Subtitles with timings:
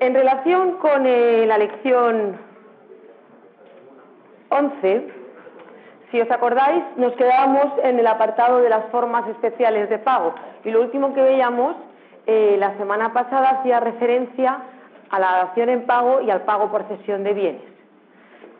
[0.00, 2.38] En relación con eh, la lección
[4.50, 5.08] 11,
[6.10, 10.34] si os acordáis, nos quedábamos en el apartado de las formas especiales de pago.
[10.64, 11.74] Y lo último que veíamos
[12.26, 14.58] eh, la semana pasada hacía referencia
[15.10, 17.62] a la dación en pago y al pago por cesión de bienes.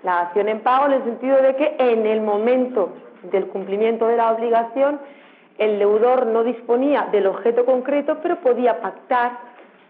[0.03, 2.93] La dación en pago en el sentido de que en el momento
[3.23, 4.99] del cumplimiento de la obligación
[5.59, 9.33] el deudor no disponía del objeto concreto, pero podía pactar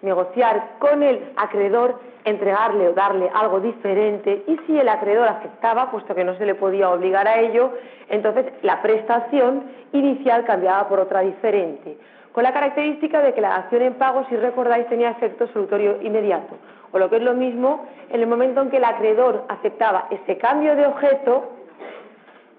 [0.02, 4.44] negociar con el acreedor, entregarle o darle algo diferente.
[4.46, 7.72] Y si el acreedor aceptaba, puesto que no se le podía obligar a ello,
[8.08, 11.96] entonces la prestación inicial cambiaba por otra diferente,
[12.32, 16.54] con la característica de que la acción en pago, si recordáis, tenía efecto solutorio inmediato,
[16.92, 20.36] o lo que es lo mismo, en el momento en que el acreedor aceptaba ese
[20.36, 21.50] cambio de objeto,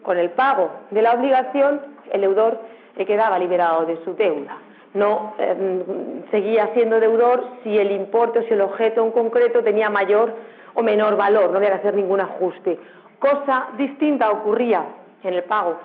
[0.02, 2.60] con el pago de la obligación, el deudor
[2.96, 4.58] le quedaba liberado de su deuda
[4.96, 9.90] no em, seguía siendo deudor si el importe o si el objeto en concreto tenía
[9.90, 10.34] mayor
[10.74, 12.80] o menor valor, no había que hacer ningún ajuste.
[13.20, 14.86] Cosa distinta ocurría
[15.24, 15.78] en el pago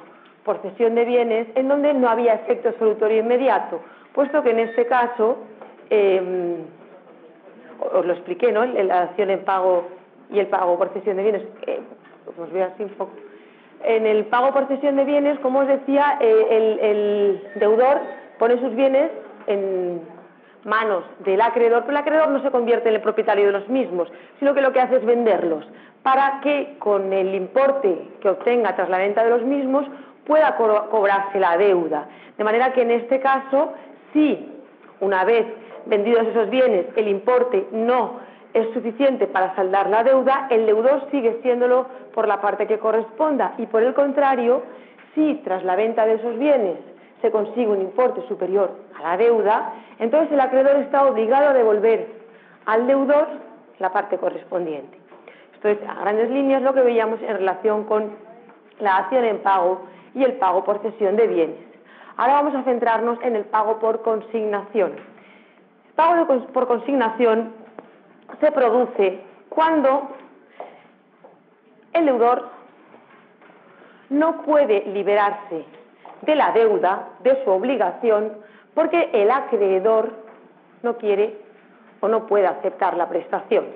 [0.45, 3.81] por cesión de bienes, en donde no había efecto solutorio inmediato,
[4.15, 5.39] puesto que en este caso,
[5.91, 6.59] em,
[7.93, 8.65] os lo expliqué, ¿no?
[8.65, 9.89] La acción en pago
[10.31, 11.81] y el pago por cesión de bienes, eh,
[12.39, 13.13] os veo así un poco.
[13.83, 18.01] En el pago por cesión de bienes, como os decía, eh, el deudor
[18.39, 19.11] pone sus bienes
[19.47, 20.03] en
[20.65, 24.11] manos del acreedor, pero el acreedor no se convierte en el propietario de los mismos,
[24.39, 25.67] sino que lo que hace es venderlos,
[26.03, 29.87] para que con el importe que obtenga tras la venta de los mismos
[30.27, 32.07] pueda cobrarse la deuda.
[32.37, 33.73] De manera que en este caso,
[34.13, 34.49] si
[35.01, 35.47] una vez
[35.87, 38.21] vendidos esos bienes el importe no
[38.53, 43.55] es suficiente para saldar la deuda, el deudor sigue siéndolo por la parte que corresponda
[43.59, 44.63] y por el contrario,
[45.15, 46.77] si tras la venta de esos bienes
[47.21, 52.09] se consigue un importe superior a la deuda, entonces el acreedor está obligado a devolver
[52.67, 53.29] al deudor
[53.79, 54.99] la parte correspondiente.
[55.55, 58.11] Esto es, a grandes líneas, lo que veíamos en relación con
[58.79, 59.83] la acción en pago
[60.15, 61.59] y el pago por cesión de bienes.
[62.17, 64.93] Ahora vamos a centrarnos en el pago por consignación.
[65.95, 67.60] Pago por consignación
[68.41, 70.11] se produce cuando
[71.93, 72.49] el deudor
[74.11, 75.65] no puede liberarse
[76.23, 78.33] de la deuda, de su obligación,
[78.75, 80.13] porque el acreedor
[80.83, 81.39] no quiere
[82.01, 83.67] o no puede aceptar la prestación.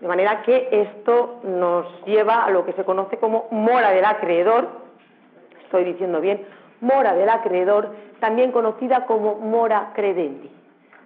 [0.00, 4.68] De manera que esto nos lleva a lo que se conoce como mora del acreedor,
[5.64, 6.46] estoy diciendo bien,
[6.80, 10.50] mora del acreedor, también conocida como mora credendi.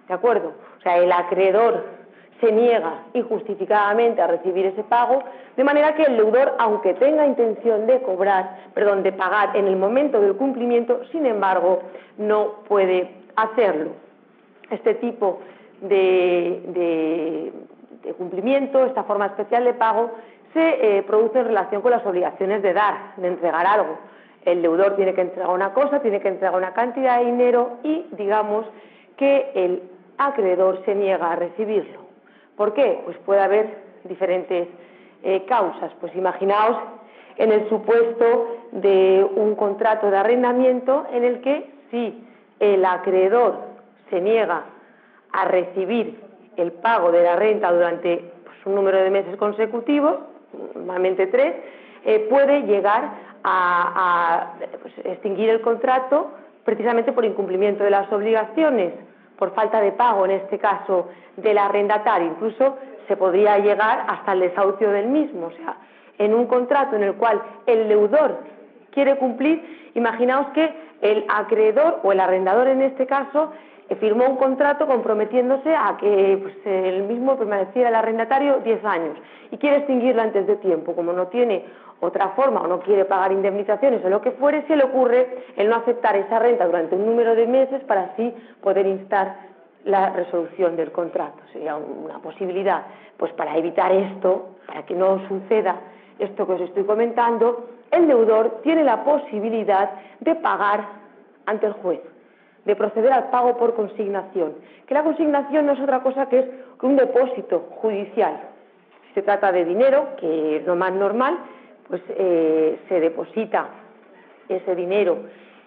[0.07, 0.53] ¿De acuerdo?
[0.79, 1.85] O sea, el acreedor
[2.39, 5.23] se niega injustificadamente a recibir ese pago,
[5.57, 9.75] de manera que el deudor, aunque tenga intención de cobrar, perdón, de pagar en el
[9.75, 11.81] momento del cumplimiento, sin embargo,
[12.17, 13.91] no puede hacerlo.
[14.69, 15.39] Este tipo
[15.81, 17.51] de,
[18.17, 20.11] cumplimiento, esta forma especial de pago,
[20.53, 23.97] se eh, produce en relación con las obligaciones de dar, de entregar algo.
[24.45, 28.05] El deudor tiene que entregar una cosa, tiene que entregar una cantidad de dinero y
[28.11, 28.65] digamos
[29.17, 29.83] que el
[30.17, 32.08] acreedor se niega a recibirlo.
[32.59, 32.99] ¿Por qué?
[33.05, 33.67] Pues puede haber
[34.03, 34.67] diferentes
[35.23, 35.93] eh, causas.
[36.01, 36.75] Pues imaginaos
[37.37, 42.21] en el supuesto de un contrato de arrendamiento en el que si
[42.59, 43.59] el acreedor
[44.09, 44.65] se niega
[45.31, 46.19] a recibir
[46.57, 50.17] el pago de la renta durante pues, un número de meses consecutivos,
[50.75, 51.55] normalmente tres,
[52.03, 53.09] eh, puede llegar
[53.45, 56.31] a, pues, extinguir el contrato
[56.65, 58.95] precisamente por incumplimiento de las obligaciones
[59.39, 61.07] por falta de pago, en este caso
[61.37, 62.27] del arrendatario.
[62.27, 62.77] Incluso
[63.07, 65.47] se podría llegar hasta el desahucio del mismo.
[65.47, 65.77] O sea,
[66.17, 68.39] en un contrato en el cual el deudor
[68.91, 70.69] quiere cumplir, imaginaos que
[71.01, 73.53] el acreedor o el arrendador en este caso
[73.87, 79.17] eh, firmó un contrato comprometiéndose a que pues, el mismo permaneciera el arrendatario 10 años
[79.51, 80.93] y quiere extinguirlo antes de tiempo.
[80.93, 81.63] Como no tiene
[82.01, 85.69] otra forma o no quiere pagar indemnizaciones o lo que fuere, se le ocurre el
[85.69, 89.35] no aceptar esa renta durante un número de meses para así poder instar
[89.85, 91.39] la resolución del contrato.
[91.51, 92.83] Sería una posibilidad.
[93.17, 95.75] Pues para evitar esto, para que no suceda
[96.19, 99.89] esto que os estoy comentando, el deudor tiene la posibilidad
[100.19, 100.85] de pagar
[101.45, 102.01] ante el juez,
[102.65, 104.55] de proceder al pago por consignación.
[104.85, 106.45] Que la consignación no es otra cosa que es
[106.81, 108.39] un depósito judicial.
[109.13, 111.39] Se trata de dinero, que es lo más normal,
[111.89, 113.67] pues eh, se deposita
[114.47, 115.17] ese dinero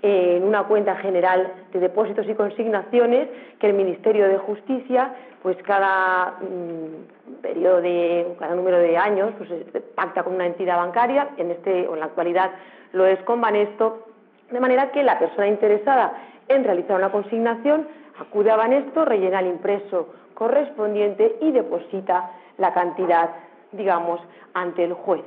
[0.03, 3.29] en una cuenta general de depósitos y consignaciones
[3.61, 9.49] que el Ministerio de Justicia, pues cada mm, periodo de, cada número de años, pues
[9.95, 12.51] pacta con una entidad bancaria, en este o en la actualidad
[12.93, 14.07] lo es con Banesto,
[14.51, 16.13] de manera que la persona interesada
[16.49, 17.87] en realizar una consignación,
[18.19, 23.31] acude a Banesto, rellena el impreso correspondiente y deposita la cantidad,
[23.71, 24.21] digamos,
[24.53, 25.23] ante el juez.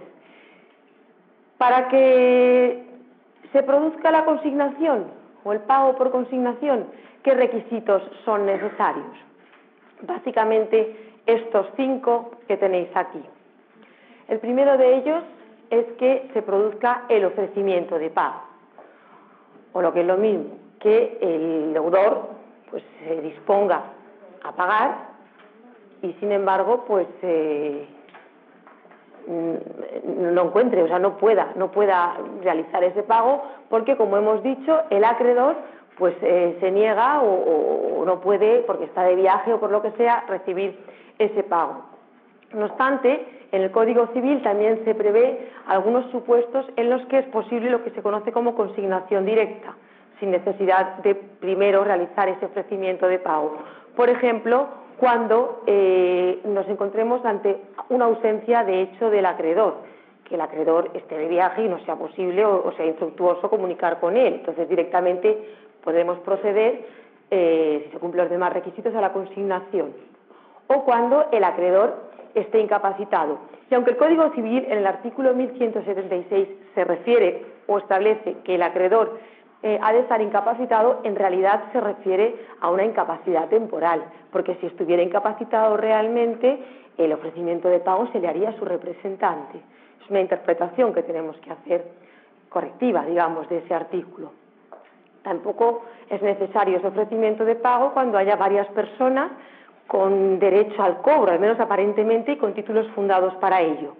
[1.57, 2.83] Para que
[3.51, 5.05] se produzca la consignación
[5.43, 6.87] o el pago por consignación,
[7.23, 9.05] ¿qué requisitos son necesarios?
[10.01, 13.23] Básicamente estos cinco que tenéis aquí.
[14.27, 15.23] El primero de ellos
[15.69, 18.41] es que se produzca el ofrecimiento de pago,
[19.73, 22.29] o lo que es lo mismo, que el deudor
[22.69, 23.83] pues, se disponga
[24.43, 25.15] a pagar
[26.01, 27.87] y sin embargo pues eh,
[29.27, 34.81] no encuentre, o sea, no pueda, no pueda realizar ese pago porque como hemos dicho,
[34.89, 35.55] el acreedor
[35.97, 39.91] pues eh, se niega o, no puede, porque está de viaje o por lo que
[39.91, 40.77] sea, recibir
[41.17, 41.85] ese pago.
[42.53, 47.25] No obstante, en el Código Civil también se prevé algunos supuestos en los que es
[47.27, 49.75] posible lo que se conoce como consignación directa,
[50.19, 53.57] sin necesidad de primero realizar ese ofrecimiento de pago.
[53.95, 57.57] Por ejemplo, cuando eh, nos encontremos ante
[57.89, 59.77] una ausencia de hecho del acreedor,
[60.23, 64.17] que el acreedor esté de viaje y no sea posible o, sea infructuoso comunicar con
[64.17, 64.35] él.
[64.35, 66.85] Entonces, directamente podemos proceder,
[67.29, 69.93] eh, si se cumplen los demás requisitos, a la consignación.
[70.67, 71.93] O cuando el acreedor
[72.33, 73.37] esté incapacitado.
[73.69, 78.63] Y aunque el Código Civil en el artículo 1176 se refiere o establece que el
[78.63, 79.19] acreedor
[79.65, 84.67] eh, ha de estar incapacitado, en realidad se refiere a una incapacidad temporal, porque si
[84.67, 86.63] estuviera incapacitado realmente,
[86.99, 89.57] el ofrecimiento de pago se le haría a su representante.
[90.03, 91.83] Es una interpretación que tenemos que hacer
[92.47, 94.33] correctiva, digamos, de ese artículo.
[95.23, 95.81] Tampoco
[96.11, 99.31] es necesario ese ofrecimiento de pago cuando haya varias personas
[99.87, 103.95] con derecho al cobro, al menos aparentemente, y con títulos fundados para ello.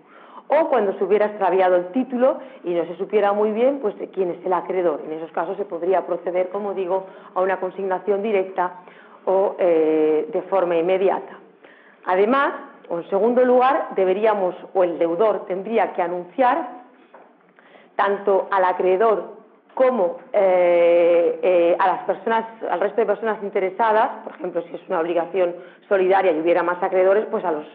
[0.48, 4.32] O cuando se hubiera extraviado el título y no se supiera muy bien pues, quién
[4.32, 5.02] es el acreedor.
[5.06, 8.82] En esos casos se podría proceder, como digo, a una consignación directa
[9.26, 11.40] o eh, de forma inmediata.
[12.06, 12.54] Además,
[12.90, 16.86] en segundo lugar, deberíamos o el deudor tendría que anunciar
[17.96, 19.36] tanto al acreedor
[19.74, 24.82] como eh, eh, a las personas, al resto de personas interesadas, por ejemplo, si es
[24.88, 25.56] una obligación
[25.90, 27.66] solidaria y hubiera más acreedores, pues a los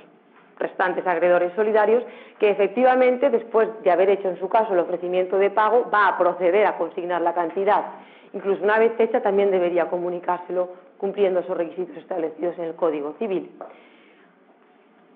[0.60, 2.04] restantes acreedores solidarios,
[2.38, 6.18] que efectivamente, después de haber hecho en su caso el ofrecimiento de pago, va a
[6.18, 7.84] proceder a consignar la cantidad.
[8.32, 10.68] Incluso una vez hecha, también debería comunicárselo
[10.98, 13.50] cumpliendo esos requisitos establecidos en el Código Civil.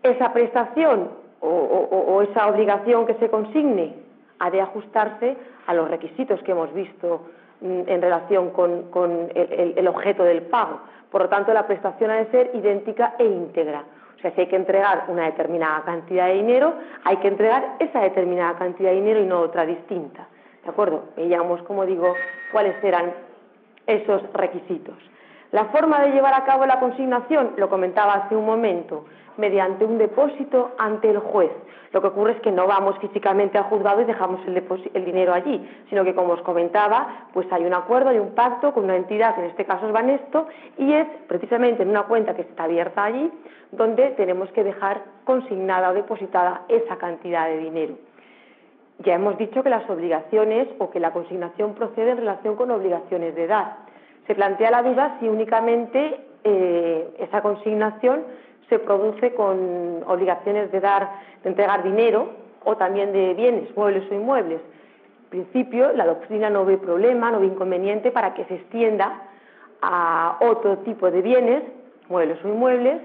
[0.03, 1.11] Esa prestación
[1.41, 3.95] o esa obligación que se consigne
[4.39, 5.37] ha de ajustarse
[5.67, 7.27] a los requisitos que hemos visto
[7.61, 10.81] mm, en relación con, el, objeto del pago.
[11.11, 13.85] Por lo tanto, la prestación ha de ser idéntica e íntegra.
[14.33, 16.75] Si hay que entregar una determinada cantidad de dinero,
[17.05, 20.27] hay que entregar esa determinada cantidad de dinero y no otra distinta.
[20.63, 21.05] ¿De acuerdo?
[21.17, 22.15] Veíamos, como digo,
[22.51, 23.13] cuáles eran
[23.87, 24.97] esos requisitos.
[25.53, 29.05] La forma de llevar a cabo la consignación, lo comentaba hace un momento,
[29.37, 31.51] mediante un depósito ante el juez.
[31.93, 35.65] Lo que ocurre es que no vamos físicamente al juzgado y dejamos el, dinero allí,
[35.89, 39.39] sino que, como os comentaba, pues hay un acuerdo, hay un pacto con una entidad,
[39.39, 43.31] en este caso es Banesto, y es precisamente en una cuenta que está abierta allí
[43.71, 47.95] donde tenemos que dejar consignada o depositada esa cantidad de dinero.
[48.99, 53.35] Ya hemos dicho que las obligaciones o que la consignación procede en relación con obligaciones
[53.35, 53.77] de edad.
[54.27, 58.23] Se plantea la duda si únicamente eh, esa consignación
[58.75, 61.09] se produce con obligaciones de dar,
[61.45, 62.31] de entregar dinero
[62.65, 64.61] o también de bienes, muebles o inmuebles.
[65.25, 69.23] En principio, la doctrina no ve problema, no ve inconveniente para que se extienda
[69.81, 71.63] a otro tipo de bienes,
[72.09, 73.01] muebles o inmuebles.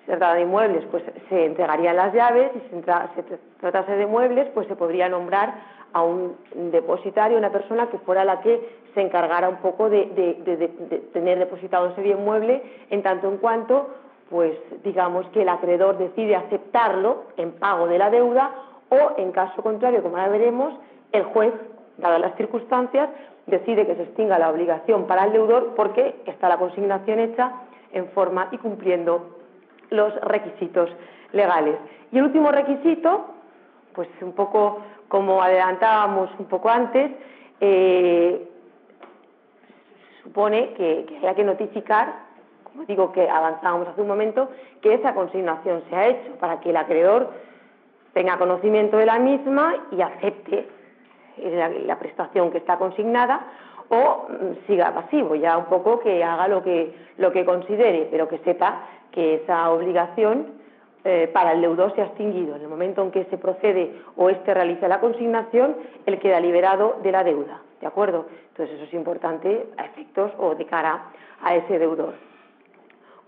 [0.00, 4.06] Si se trata de inmuebles, pues se entregarían las llaves, y si se tratase de
[4.06, 5.54] muebles, pues se podría nombrar
[5.94, 6.36] a un
[6.70, 11.88] depositario, una persona que fuera la que se encargara un poco de, de tener depositado
[11.88, 13.88] ese bien mueble, en tanto en cuanto
[14.30, 18.50] pues digamos que el acreedor decide aceptarlo en pago de la deuda
[18.90, 20.74] o, en caso contrario, como ahora veremos,
[21.12, 21.54] el juez,
[21.96, 23.08] dadas las circunstancias,
[23.46, 27.52] decide que se extinga la obligación para el deudor porque está la consignación hecha
[27.92, 29.38] en forma y cumpliendo
[29.90, 30.90] los requisitos
[31.32, 31.76] legales.
[32.12, 33.26] Y el último requisito,
[33.94, 37.10] pues un poco como adelantábamos un poco antes,
[37.60, 38.46] eh,
[40.22, 42.27] supone que, que haya que notificar
[42.86, 44.48] digo que avanzábamos hace un momento,
[44.80, 47.30] que esa consignación se ha hecho para que el acreedor
[48.12, 50.68] tenga conocimiento de la misma y acepte
[51.86, 53.40] la, prestación que está consignada
[53.88, 58.28] o mm, siga pasivo, ya un poco que haga lo que, lo que considere, pero
[58.28, 58.82] que sepa
[59.12, 60.58] que esa obligación
[61.04, 62.56] eh, para el deudor se ha extinguido.
[62.56, 66.96] En el momento en que se procede o éste realiza la consignación, él queda liberado
[67.02, 67.62] de la deuda.
[67.80, 68.26] ¿de acuerdo?
[68.50, 71.04] Entonces eso es importante a efectos o de cara
[71.42, 72.14] a ese deudor.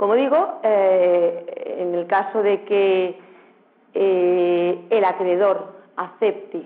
[0.00, 3.19] Como digo, eh, en el caso de que
[3.92, 6.62] eh, el acreedor acepte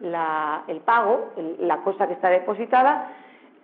[0.00, 3.10] el pago, la cosa que está depositada,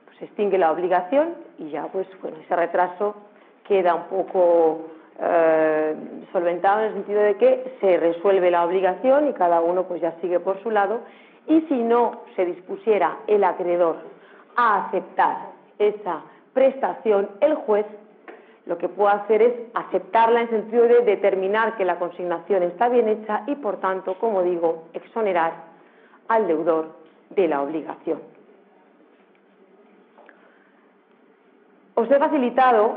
[0.07, 3.15] pues extingue la obligación y ya pues bueno, ese retraso
[3.63, 4.81] queda un poco
[5.21, 5.95] eh,
[6.33, 10.17] solventado en el sentido de que se resuelve la obligación y cada uno pues ya
[10.23, 11.03] sigue por su lado.
[11.47, 13.95] Y si no se dispusiera el acreedor
[14.57, 15.37] a aceptar
[15.79, 17.87] esa prestación, el juez
[18.67, 23.09] lo que puede hacer es aceptarla en sentido de determinar que la consignación está bien
[23.09, 25.53] hecha y, por tanto, como digo, exonerar
[26.29, 26.93] al deudor
[27.31, 28.23] de la obligación.
[31.95, 32.97] Os he facilitado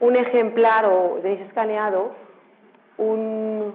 [0.00, 2.12] un ejemplar o tenéis escaneado
[2.98, 3.74] un,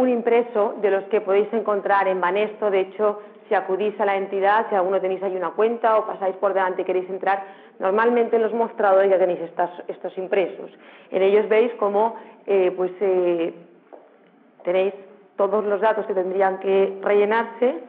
[0.00, 2.70] un impreso de los que podéis encontrar en Banesto.
[2.70, 6.34] De hecho, si acudís a la entidad, si alguno tenéis ahí una cuenta o pasáis
[6.36, 7.44] por delante y queréis entrar,
[7.78, 9.40] normalmente en los mostradores ya tenéis
[9.88, 10.70] estos impresos.
[11.10, 12.16] En ellos veis cómo
[12.46, 13.52] eh, pues, eh,
[14.64, 14.94] tenéis
[15.36, 17.80] todos los datos que tendrían que rellenarse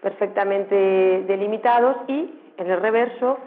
[0.00, 3.38] perfectamente delimitados y en el reverso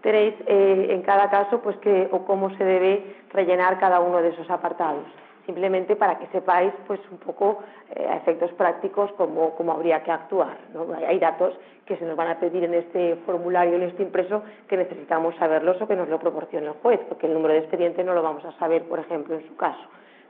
[0.00, 4.28] tenéis eh, en cada caso pues que o cómo se debe rellenar cada uno de
[4.28, 5.04] esos apartados
[5.48, 7.60] simplemente para que sepáis pues un poco
[7.96, 10.58] eh, a efectos prácticos cómo, cómo habría que actuar.
[11.06, 14.76] Hay datos que se nos van a pedir en este formulario, en este impreso, que
[14.76, 18.12] necesitamos saberlos o que nos lo proporcione el juez, porque el número de expediente no
[18.12, 19.80] lo vamos a saber, por ejemplo, en su caso.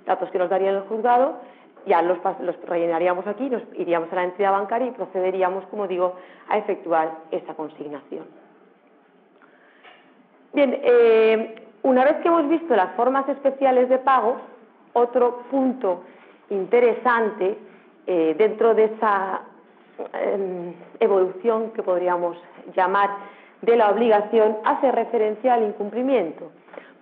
[0.07, 1.39] Datos que nos daría el juzgado,
[1.85, 6.15] ya los, los rellenaríamos aquí, nos iríamos a la entidad bancaria y procederíamos, como digo,
[6.49, 8.25] a efectuar esa consignación.
[10.53, 14.37] Bien, eh, una vez que hemos visto las formas especiales de pago,
[14.99, 16.05] otro punto
[16.51, 17.59] interesante
[18.07, 19.43] eh, dentro de esa
[20.15, 22.37] em, evolución que podríamos
[22.75, 23.11] llamar
[23.63, 26.51] de la obligación hace referencia al incumplimiento,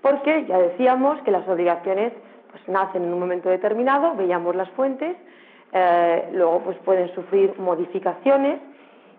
[0.03, 2.13] porque ya decíamos que las obligaciones
[2.51, 5.17] pues, nacen en un momento determinado, veíamos las fuentes,
[5.73, 8.61] eh, luego pues, pueden sufrir modificaciones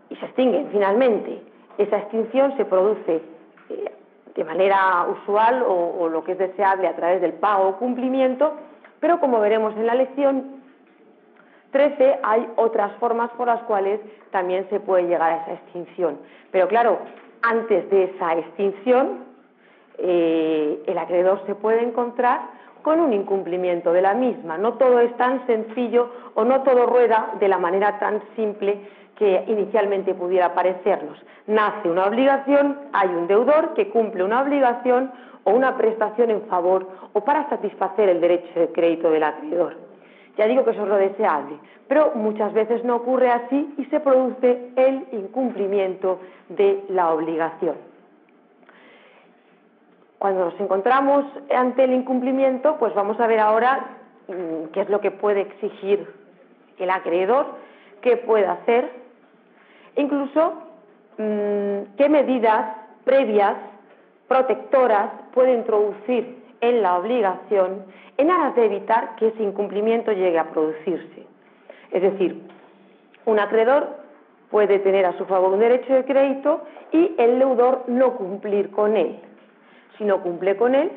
[0.10, 1.42] y se extinguen finalmente.
[1.78, 3.22] Esa extinción se produce
[3.70, 3.92] eh,
[4.38, 8.54] de manera usual o, lo que es deseable a través del pago o cumplimiento,
[9.00, 10.62] pero como veremos en la lección
[11.72, 14.00] 13 hay otras formas por las cuales
[14.32, 16.20] también se puede llegar a esa extinción.
[16.52, 17.00] Pero claro,
[17.42, 19.26] antes de esa extinción,
[19.98, 22.42] eh, el acreedor se puede encontrar
[22.84, 24.58] con un incumplimiento de la misma.
[24.58, 29.44] No todo es tan sencillo o no todo rueda de la manera tan simple que
[29.48, 31.20] inicialmente pudiera parecernos.
[31.48, 35.12] Nace una obligación, hay un deudor que cumple una obligación
[35.44, 39.76] o una prestación en favor o para satisfacer el derecho de crédito del acreedor.
[40.38, 41.58] Ya digo que eso es lo deseable,
[41.88, 46.20] pero muchas veces no ocurre así y se produce el incumplimiento
[46.50, 47.76] de la obligación.
[50.20, 53.98] Cuando nos encontramos ante el incumplimiento, pues vamos a ver ahora
[54.28, 56.08] mm, qué es lo que puede exigir
[56.78, 57.46] el acreedor,
[58.02, 59.07] qué puede hacer
[59.98, 60.54] incluso
[61.18, 63.56] mm, qué medidas previas
[64.28, 67.86] protectoras puede introducir en la obligación
[68.18, 71.26] en aras de evitar que ese incumplimiento llegue a producirse.
[71.92, 72.42] Es decir,
[73.26, 73.88] un acreedor
[74.50, 76.62] puede tener a su favor un derecho de crédito
[76.92, 79.20] y el deudor no cumplir con él.
[79.98, 80.92] Si no cumple con él,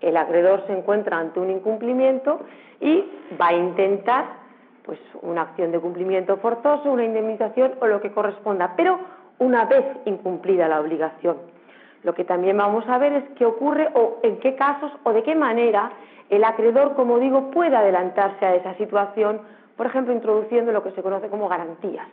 [0.00, 2.40] el acreedor se encuentra ante un incumplimiento
[2.80, 3.04] y
[3.40, 4.41] va a intentar
[4.84, 8.98] pues una acción de cumplimiento forzoso, una indemnización o lo que corresponda, pero
[9.38, 11.36] una vez incumplida la obligación.
[12.02, 15.22] Lo que también vamos a ver es qué ocurre o en qué casos o de
[15.22, 15.92] qué manera
[16.30, 19.40] el acreedor, como digo, puede adelantarse a esa situación,
[19.76, 22.06] por ejemplo, introduciendo lo que se conoce como garantías.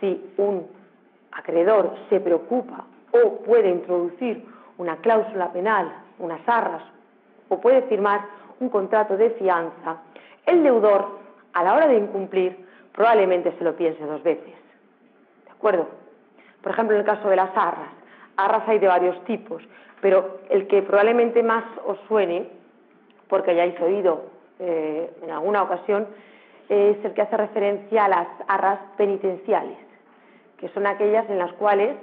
[0.00, 0.66] Si un
[1.32, 4.44] acreedor se preocupa o puede introducir
[4.78, 6.82] una cláusula penal, unas arras,
[7.48, 8.22] o puede firmar
[8.60, 9.98] un contrato de fianza,
[10.46, 11.23] el deudor
[11.54, 14.54] a la hora de incumplir, probablemente se lo piense dos veces.
[15.44, 15.88] ¿De acuerdo?
[16.62, 17.90] Por ejemplo, en el caso de las arras.
[18.36, 19.62] Arras hay de varios tipos,
[20.00, 22.48] pero el que probablemente más os suene,
[23.28, 24.26] porque hayáis oído
[24.58, 26.06] eh, en alguna ocasión,
[26.68, 29.78] es el que hace referencia a las arras penitenciales,
[30.58, 31.96] que son aquellas en las cuales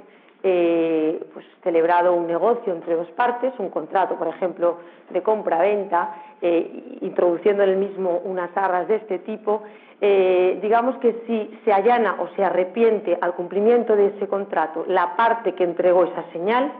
[0.43, 4.77] eh, pues, celebrado un negocio entre dos partes, un contrato, por ejemplo,
[5.09, 9.63] de compra-venta, eh, introduciendo en el mismo unas arras de este tipo,
[9.99, 15.15] eh, digamos que si se allana o se arrepiente al cumplimiento de ese contrato la
[15.15, 16.71] parte que entregó esa señal,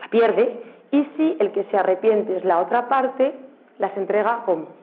[0.00, 0.60] la pierde,
[0.90, 3.32] y si el que se arrepiente es la otra parte,
[3.78, 4.81] las entrega como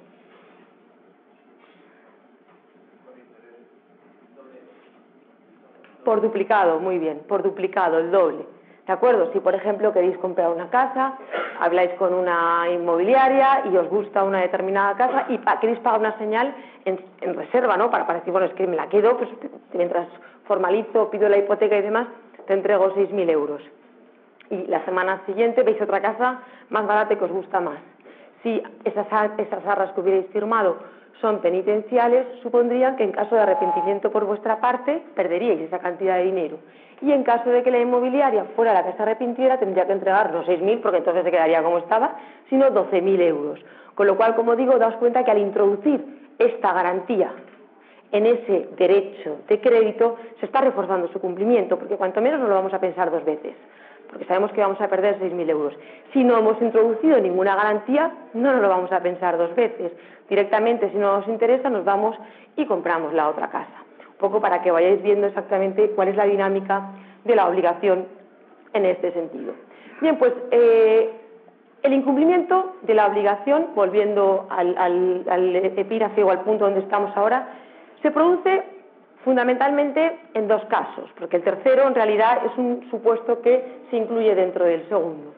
[6.10, 8.44] Por duplicado, muy bien, por duplicado, el doble.
[8.88, 9.32] ¿De acuerdo?
[9.32, 11.14] Si, por ejemplo, queréis comprar una casa,
[11.60, 16.52] habláis con una inmobiliaria y os gusta una determinada casa y queréis pagar una señal
[16.86, 16.98] en,
[17.36, 17.92] reserva, ¿no?
[17.92, 19.30] Para, decir, bueno, es que me la quedo, pues
[19.72, 20.08] mientras
[20.46, 22.08] formalizo, pido la hipoteca y demás,
[22.48, 23.62] te entrego 6.000 euros.
[24.50, 26.40] Y la semana siguiente veis otra casa
[26.72, 27.78] más barata que os gusta más.
[28.42, 29.06] Si esas,
[29.38, 30.80] esas arras que hubierais firmado
[31.22, 36.24] son penitenciales, supondrían que en caso de arrepentimiento por vuestra parte perderíais esa cantidad de
[36.24, 36.60] dinero
[37.02, 40.34] y en caso de que la inmobiliaria fuera la que se arrepintiera, tendría que entregar
[40.34, 42.16] no 6.000, porque entonces se quedaría como estaba,
[42.50, 43.60] sino 12.000 euros.
[43.96, 47.32] Con lo cual, como digo, daos cuenta que al introducir esta garantía
[48.12, 52.56] en ese derecho de crédito, se está reforzando su cumplimiento, porque cuanto menos no lo
[52.56, 53.54] vamos a pensar dos veces,
[54.10, 55.74] porque sabemos que vamos a perder 6.000 euros.
[56.12, 59.92] Si no hemos introducido ninguna garantía, no nos lo vamos a pensar dos veces.
[60.30, 62.16] Directamente, si no nos interesa, nos vamos
[62.56, 66.92] y compramos la otra casa poco para que vayáis viendo exactamente cuál es la dinámica
[67.24, 68.06] de la obligación
[68.74, 69.54] en este sentido.
[70.02, 71.10] Bien, pues eh,
[71.82, 77.48] el incumplimiento de la obligación, volviendo al, al, epígrafe o al punto donde estamos ahora,
[78.02, 78.64] se produce
[79.24, 84.36] fundamentalmente en dos casos, porque el tercero en realidad es un supuesto que se incluye
[84.36, 85.34] dentro del segundo.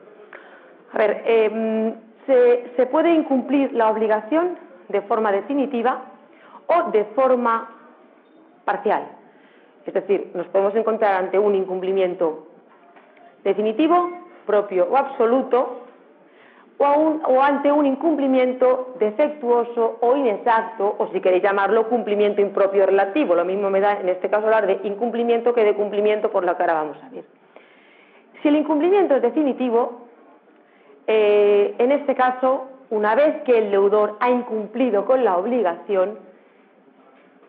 [0.93, 1.93] A ver, em,
[2.27, 4.57] se puede incumplir la obligación
[4.91, 6.01] de forma definitiva
[6.67, 7.69] o de forma
[8.65, 9.03] parcial.
[9.85, 12.47] Es decir, nos podemos encontrar ante un incumplimiento
[13.43, 14.11] definitivo,
[14.45, 15.81] propio o absoluto,
[16.77, 23.35] o, ante un incumplimiento defectuoso o inexacto, o si queréis llamarlo cumplimiento impropio relativo.
[23.35, 26.63] Lo mismo me da en este caso hablar de incumplimiento que de cumplimiento por que
[26.63, 27.23] ahora vamos a ver.
[28.41, 30.07] Si el incumplimiento es definitivo,
[31.05, 36.19] eh, en este caso, una vez que el deudor ha incumplido con la obligación,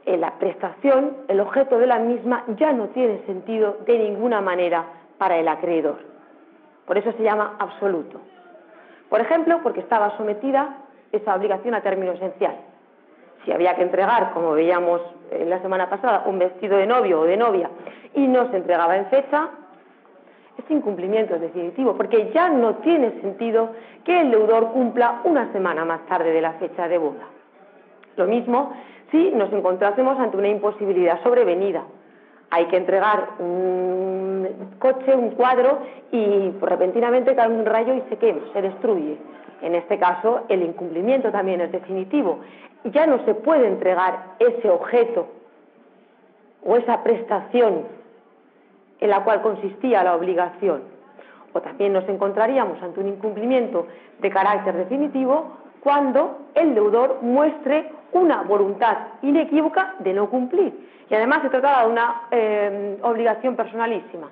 [0.06, 4.84] en la prestación, el objeto de la misma ya no tiene sentido de ninguna manera
[5.18, 5.98] para el acreedor.
[6.86, 8.20] Por eso se llama absoluto.
[9.08, 10.76] Por ejemplo, porque estaba sometida
[11.10, 12.56] esa obligación a término esencial.
[13.44, 15.00] Si había que entregar, como veíamos
[15.30, 17.68] en la semana pasada, un vestido de novio o de novia
[18.14, 19.50] y no se entregaba en fecha,
[20.58, 23.70] ese incumplimiento es definitivo, porque ya no tiene sentido
[24.04, 27.26] que el deudor cumpla una semana más tarde de la fecha de boda.
[28.16, 28.72] Lo mismo
[29.12, 31.84] si nos encontrásemos ante una imposibilidad sobrevenida.
[32.50, 35.78] Hay que entregar un coche, un cuadro
[36.10, 39.18] y repentinamente cae un rayo y se quema, se destruye.
[39.60, 42.40] En este caso, el incumplimiento también es definitivo.
[42.84, 45.28] Ya no se puede entregar ese objeto
[46.64, 47.84] o esa prestación
[49.02, 50.82] en la cual consistía la obligación.
[51.52, 53.86] O también nos encontraríamos ante un incumplimiento
[54.20, 60.88] de carácter definitivo cuando el deudor muestre una voluntad inequívoca de no cumplir.
[61.10, 64.30] Y además se trataba de una eh, obligación personalísima.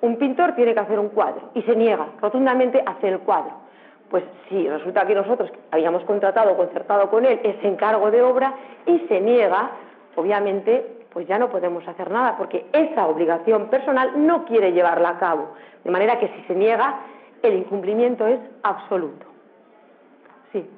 [0.00, 3.52] Un pintor tiene que hacer un cuadro y se niega rotundamente a hacer el cuadro.
[4.10, 8.54] Pues si resulta que nosotros habíamos contratado o concertado con él ese encargo de obra
[8.86, 9.70] y se niega,
[10.16, 15.18] obviamente, pues ya no podemos hacer nada porque esa obligación personal no quiere llevarla a
[15.18, 15.54] cabo.
[15.84, 17.00] De manera que si se niega,
[17.42, 19.26] el incumplimiento es absoluto.
[20.52, 20.68] Sí.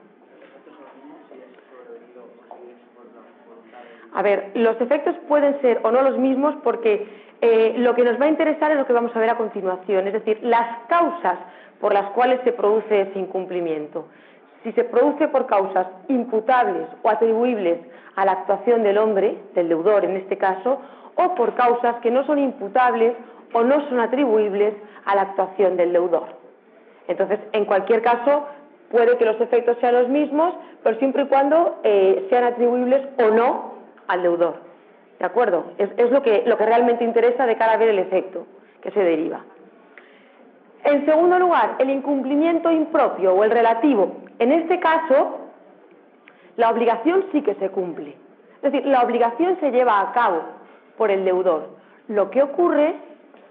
[4.15, 7.07] A ver, los efectos pueden ser o no los mismos porque
[7.41, 10.07] eh, lo que nos va a interesar es lo que vamos a ver a continuación,
[10.07, 11.39] es decir, las causas
[11.81, 14.07] por las cuales se produce ese incumplimiento.
[14.63, 17.81] Si se produce por causas imputables o atribuibles
[18.17, 20.81] a la actuación del hombre, del deudor en este caso,
[21.17, 23.15] o por causas que no son imputables
[23.53, 26.27] o no son atribuibles a la actuación del deudor.
[27.09, 28.47] Entonces, en cualquier caso,
[28.91, 33.31] puede que los efectos sean los mismos, pero siempre y cuando eh, sean atribuibles o
[33.31, 33.75] no
[34.09, 34.57] al deudor.
[35.19, 35.73] ¿De acuerdo?
[35.79, 38.47] Es, lo, que, lo que realmente interesa de cara a ver el efecto
[38.83, 39.45] que se deriva.
[40.85, 44.17] En segundo lugar, el incumplimiento impropio o el relativo.
[44.41, 45.42] En este caso,
[46.63, 48.17] la obligación sí que se cumple.
[48.63, 50.43] Es decir, la obligación se lleva a cabo
[50.97, 51.71] por el deudor.
[52.07, 52.95] Lo que ocurre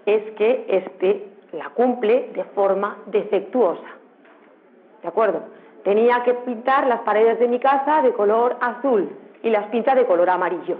[0.06, 3.90] es que éste la cumple de forma defectuosa.
[5.02, 5.42] ¿De acuerdo?
[5.84, 9.10] Tenía que pintar las paredes de mi casa de color azul
[9.42, 10.78] y las pinta de color amarillo.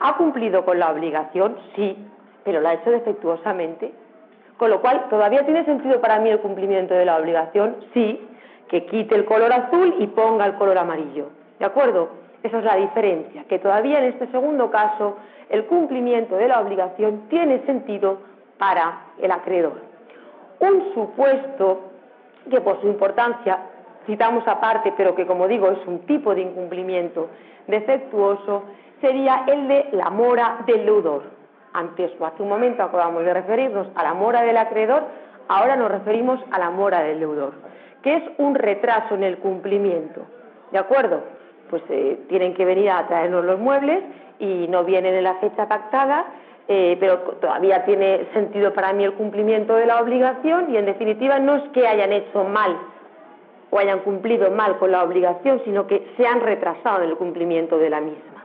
[0.00, 1.56] ¿Ha cumplido con la obligación?
[1.76, 1.96] Sí,
[2.42, 3.94] pero la ha hecho defectuosamente.
[4.56, 7.76] Con lo cual, ¿todavía tiene sentido para mí el cumplimiento de la obligación?
[7.94, 8.20] Sí,
[8.68, 11.28] que quite el color azul y ponga el color amarillo.
[11.62, 12.08] ¿De acuerdo?
[12.42, 17.28] Esa es la diferencia, que todavía en este segundo caso el cumplimiento de la obligación
[17.28, 18.18] tiene sentido
[18.58, 19.74] para el acreedor.
[20.58, 21.82] Un supuesto
[22.50, 23.60] que por su importancia
[24.06, 27.28] citamos aparte, pero que como digo es un tipo de incumplimiento
[27.68, 28.64] defectuoso
[29.00, 31.22] sería el de la mora del deudor.
[31.74, 35.04] Antes o hace un momento acabamos de referirnos a la mora del acreedor,
[35.46, 37.52] ahora nos referimos a la mora del deudor,
[38.02, 40.22] que es un retraso en el cumplimiento.
[40.72, 41.22] ¿De acuerdo?
[41.72, 44.04] Pues eh, tienen que venir a traernos los muebles
[44.38, 46.26] y no vienen en la fecha pactada,
[46.68, 51.38] eh, pero todavía tiene sentido para mí el cumplimiento de la obligación y en definitiva
[51.38, 52.76] no es que hayan hecho mal
[53.70, 57.78] o hayan cumplido mal con la obligación, sino que se han retrasado en el cumplimiento
[57.78, 58.44] de la misma.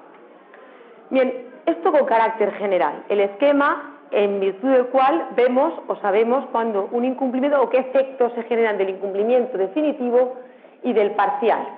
[1.09, 6.87] Bien, esto con carácter general, el esquema en virtud del cual vemos o sabemos cuando
[6.93, 10.35] un incumplimiento o qué efectos se generan del incumplimiento definitivo
[10.81, 11.76] y del parcial.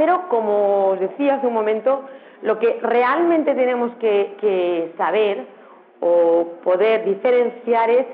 [0.00, 2.06] Pero como os decía hace un momento,
[2.40, 5.44] lo que realmente tenemos que, saber
[6.00, 8.06] o poder diferenciar es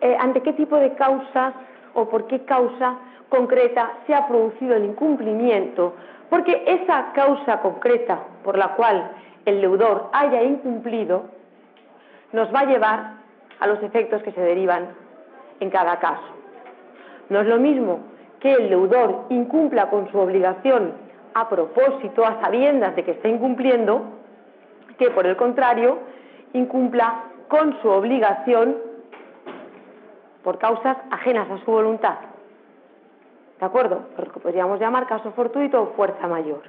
[0.00, 1.52] eh, ante qué tipo de causas
[1.92, 2.96] o por qué causa
[3.28, 5.92] concreta se ha producido el incumplimiento,
[6.30, 9.10] porque esa causa concreta por la cual
[9.44, 11.24] el deudor haya incumplido
[12.32, 13.10] nos va a llevar
[13.60, 14.88] a los efectos que se derivan
[15.60, 16.32] en cada caso.
[17.28, 18.15] No es lo mismo
[18.46, 20.92] que el deudor incumpla con su obligación
[21.34, 24.02] a propósito, a sabiendas de que está incumpliendo,
[25.00, 25.98] que por el contrario
[26.52, 28.76] incumpla con su obligación
[30.44, 32.18] por causas ajenas a su voluntad.
[33.58, 34.02] ¿De acuerdo?
[34.16, 36.62] Lo que podríamos llamar caso fortuito o fuerza mayor.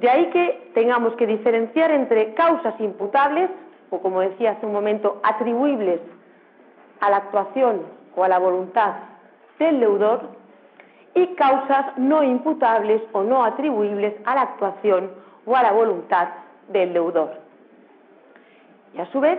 [0.00, 3.48] De ahí que tengamos que diferenciar entre causas imputables,
[3.88, 6.00] o como decía hace un momento, atribuibles
[7.00, 7.84] a la actuación
[8.14, 8.96] o a la voluntad
[9.58, 10.39] del deudor,
[11.14, 15.10] y causas no imputables o no atribuibles a la actuación
[15.46, 16.28] o a la voluntad
[16.68, 17.32] del deudor.
[18.94, 19.38] Y a su vez,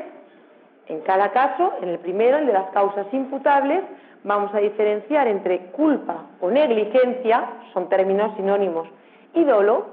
[0.87, 3.83] en cada caso, en el primero, el de las causas imputables,
[4.23, 8.87] vamos a diferenciar entre culpa o negligencia, son términos sinónimos,
[9.33, 9.87] y dolo,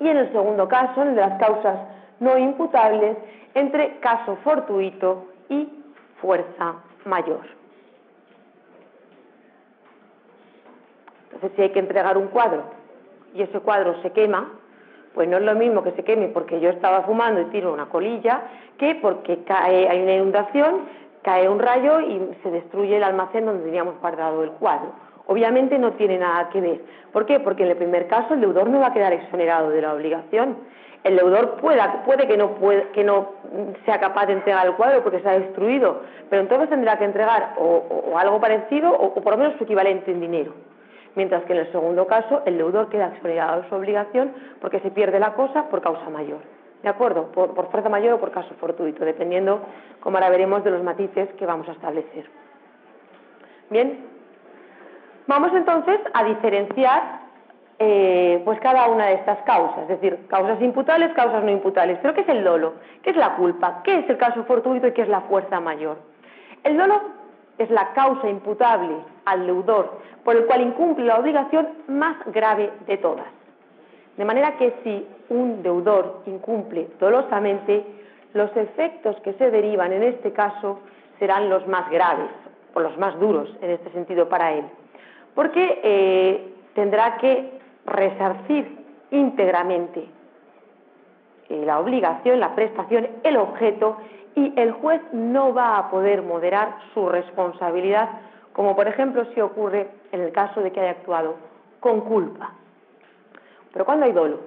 [0.00, 1.78] y en el segundo caso, en el de las causas
[2.20, 3.16] no imputables,
[3.54, 5.68] entre caso fortuito y
[6.20, 7.55] fuerza mayor.
[11.36, 12.62] Entonces, si hay que entregar un cuadro
[13.34, 14.50] y ese cuadro se quema,
[15.14, 17.86] pues no es lo mismo que se queme porque yo estaba fumando y tiro una
[17.86, 18.42] colilla
[18.78, 20.80] que porque cae, hay una inundación,
[21.22, 25.92] cae un rayo y se destruye el almacén donde teníamos guardado el cuadro obviamente no
[25.92, 26.80] tiene nada que ver.
[27.12, 27.40] ¿Por qué?
[27.40, 30.56] Porque en el primer caso el deudor no va a quedar exonerado de la obligación.
[31.04, 32.54] El deudor puede que no,
[32.92, 33.30] que no
[33.84, 37.54] sea capaz de entregar el cuadro porque se ha destruido, pero entonces tendrá que entregar
[37.58, 40.52] o, algo parecido o, por lo menos su equivalente en dinero.
[41.16, 44.90] Mientras que en el segundo caso el deudor queda exonerado de su obligación porque se
[44.92, 46.38] pierde la cosa por causa mayor.
[46.82, 47.32] ¿De acuerdo?
[47.32, 49.60] Por, por fuerza mayor o por caso fortuito, dependiendo,
[49.98, 52.26] como ahora veremos, de los matices que vamos a establecer.
[53.70, 54.06] Bien,
[55.26, 57.20] Vamos entonces a diferenciar
[57.80, 61.98] eh, pues cada una de estas causas, es decir, causas imputables, causas no imputables.
[62.00, 62.74] Pero ¿qué es el dolo?
[63.02, 63.82] ¿Qué es la culpa?
[63.82, 65.98] ¿Qué es el caso fortuito y qué es la fuerza mayor?
[66.62, 67.00] El dolo
[67.58, 68.94] es la causa imputable
[69.26, 73.26] al deudor por el cual incumple la obligación más grave de todas.
[74.16, 77.84] De manera que si un deudor incumple dolosamente,
[78.32, 80.80] los efectos que se derivan en este caso
[81.18, 82.30] serán los más graves
[82.74, 84.64] o los más duros en este sentido para él
[85.36, 90.08] porque eh, tendrá que resarcir íntegramente
[91.48, 93.98] eh, la obligación, la prestación, el objeto
[94.34, 98.08] y el juez no va a poder moderar su responsabilidad,
[98.56, 101.34] como por ejemplo si ocurre en el caso de que haya actuado
[101.78, 102.54] con culpa.
[103.70, 104.40] Pero ¿cuándo hay dolo?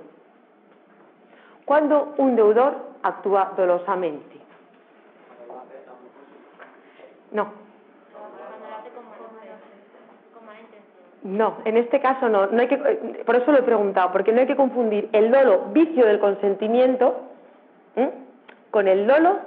[1.64, 4.36] Cuando un deudor actúa dolosamente.
[7.32, 7.54] No,
[11.22, 12.48] No, en este caso no.
[12.48, 12.78] no hay que,
[13.26, 17.16] por eso lo he preguntado, porque no hay que confundir el dolo vicio del consentimiento
[18.72, 19.38] con el dolo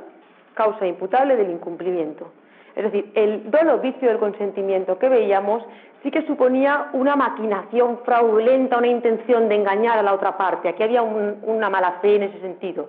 [0.55, 2.31] causa imputable del incumplimiento.
[2.75, 5.63] Es decir, el dolo vicio del consentimiento que veíamos
[6.03, 10.69] sí que suponía una maquinación fraudulenta, una intención de engañar a la otra parte.
[10.69, 12.89] Aquí había una mala fe en ese sentido.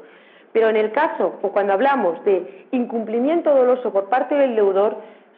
[0.52, 4.98] Pero en el caso, o cuando hablamos de incumplimiento doloso por parte del deudor,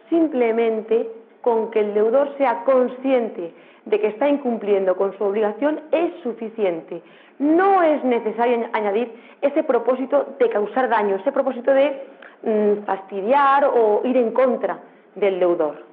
[0.09, 1.09] simplemente
[1.41, 3.53] con que el deudor sea consciente
[3.85, 7.01] de que está incumpliendo con su obligación es suficiente.
[7.39, 12.01] No es necesario añadir ese propósito de causar daño, ese propósito de
[12.45, 14.79] mm, fastidiar o ir en contra
[15.15, 15.83] del deudor.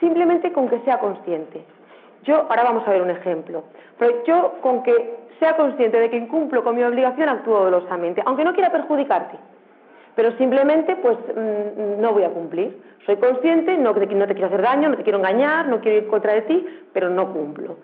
[0.00, 1.64] Simplemente con que sea consciente.
[2.22, 3.64] Yo, ahora vamos a ver un ejemplo,
[3.98, 8.44] pero yo con que sea consciente de que incumplo con mi obligación actúo dolosamente, aunque
[8.44, 9.36] no quiera perjudicarte
[10.14, 12.80] pero simplemente pues mm, no voy a cumplir.
[13.06, 16.06] Soy consciente, no, no te quiero hacer daño, no te quiero engañar, no quiero ir
[16.06, 17.76] contra de ti, pero no cumplo.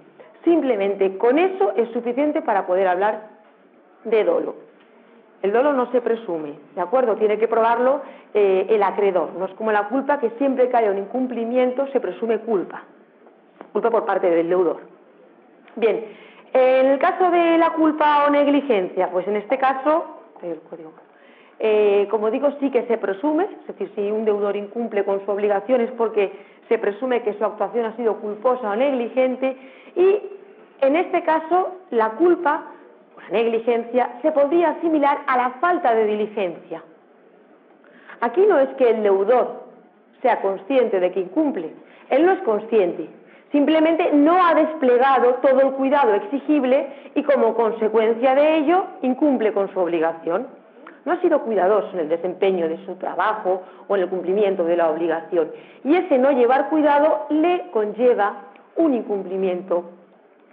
[0.44, 3.28] Simplemente con eso es suficiente para poder hablar
[4.04, 4.54] de dolo.
[5.42, 7.16] El dolo no se presume, ¿de acuerdo?
[7.16, 8.02] Tiene que probarlo
[8.34, 9.32] eh, el acreedor.
[9.38, 12.82] No es como la culpa que siempre que haya un incumplimiento se presume culpa.
[13.72, 14.80] Culpa por parte del deudor.
[15.76, 16.04] Bien,
[16.52, 20.04] en el caso de la culpa o negligencia, pues en este caso,
[21.58, 25.30] eh, como digo, sí que se presume, es decir, si un deudor incumple con su
[25.30, 26.32] obligación es porque
[26.68, 29.56] se presume que su actuación ha sido culposa o negligente
[29.96, 30.20] y
[30.80, 32.64] en este caso la culpa
[33.30, 36.82] negligencia se podría asimilar a la falta de diligencia.
[38.20, 39.64] Aquí no es que el deudor
[40.22, 41.72] sea consciente de que incumple,
[42.10, 43.08] él no es consciente,
[43.52, 49.72] Simplemente no ha desplegado todo el cuidado exigible y como consecuencia de ello incumple con
[49.72, 50.46] su obligación.
[51.04, 54.76] No ha sido cuidadoso en el desempeño de su trabajo o en el cumplimiento de
[54.76, 55.50] la obligación.
[55.82, 58.34] Y ese no llevar cuidado le conlleva
[58.76, 59.90] un incumplimiento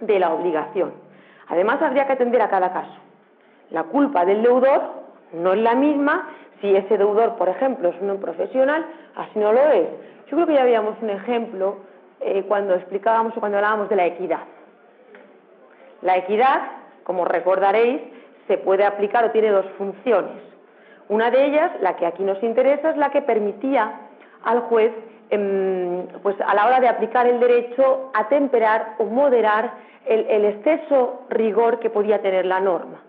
[0.00, 0.92] de la obligación.
[1.48, 2.94] Además, habría que atender a cada caso.
[3.70, 4.82] La culpa del deudor
[5.32, 6.28] no es la misma
[6.60, 8.84] si ese deudor, por ejemplo, es un profesional,
[9.16, 9.88] así no lo es.
[10.26, 11.78] Yo creo que ya habíamos un ejemplo
[12.20, 14.40] eh, cuando explicábamos o cuando hablábamos de la equidad.
[16.02, 16.62] La equidad,
[17.04, 18.00] como recordaréis,
[18.46, 20.42] se puede aplicar o tiene dos funciones.
[21.08, 23.92] Una de ellas, la que aquí nos interesa, es la que permitía
[24.44, 24.92] al juez,
[26.22, 29.72] pues a la hora de aplicar el derecho, atemperar o moderar
[30.06, 33.02] el, el exceso rigor que podía tener la norma.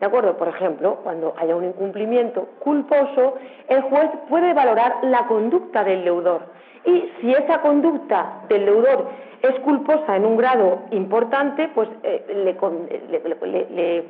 [0.00, 0.36] ¿De acuerdo?
[0.36, 3.36] Por ejemplo, cuando haya un incumplimiento culposo,
[3.68, 6.42] el juez puede valorar la conducta del deudor
[6.84, 9.08] y si esa conducta del deudor
[9.42, 14.04] es culposa en un grado importante, pues eh, le,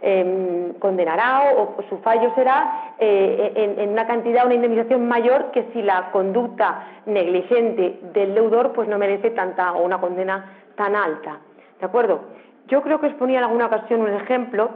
[0.00, 5.82] em, condenará o, su fallo será eh, en, una cantidad, una indemnización mayor que si
[5.82, 11.40] la conducta negligente del deudor pues no merece tanta o una condena tan alta.
[11.80, 12.20] ¿De acuerdo?
[12.68, 14.70] Yo creo que os ponía en alguna ocasión un ejemplo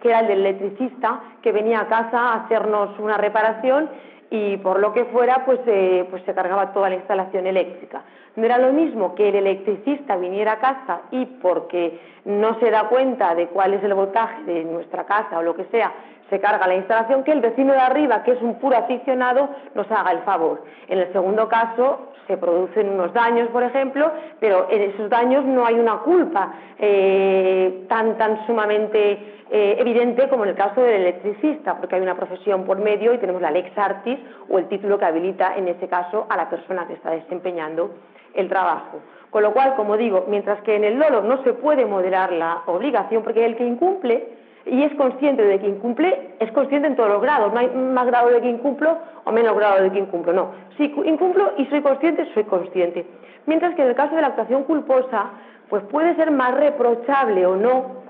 [0.00, 3.88] que era el del electricista que venía a casa a hacernos una reparación
[4.34, 8.02] y por lo que fuera, pues, eh, pues se cargaba toda la instalación eléctrica.
[8.34, 12.88] No era lo mismo que el electricista viniera a casa y porque no se da
[12.88, 15.92] cuenta de cuál es el voltaje de nuestra casa o lo que sea,
[16.30, 19.90] se carga la instalación, que el vecino de arriba, que es un puro aficionado, nos
[19.90, 20.64] haga el favor.
[20.88, 25.66] En el segundo caso, se producen unos daños, por ejemplo, pero en esos daños no
[25.66, 29.18] hay una culpa eh, tan, tan sumamente
[29.50, 33.18] eh, evidente como en el caso del electricista, porque hay una profesión por medio y
[33.18, 36.86] tenemos la lex artis o el título que habilita en ese caso a la persona
[36.86, 37.90] que está desempeñando
[38.34, 39.00] el trabajo.
[39.30, 42.62] Con lo cual, como digo, mientras que en el Lolo no se puede moderar la
[42.66, 44.28] obligación, porque el que incumple
[44.66, 48.06] y es consciente de que incumple, es consciente en todos los grados, no hay más
[48.06, 50.52] grado de que incumplo o menos grado de que incumplo, no.
[50.76, 53.06] Si incumplo y soy consciente, soy consciente.
[53.46, 55.30] Mientras que en el caso de la actuación culposa,
[55.68, 58.02] pues puede ser más reprochable o no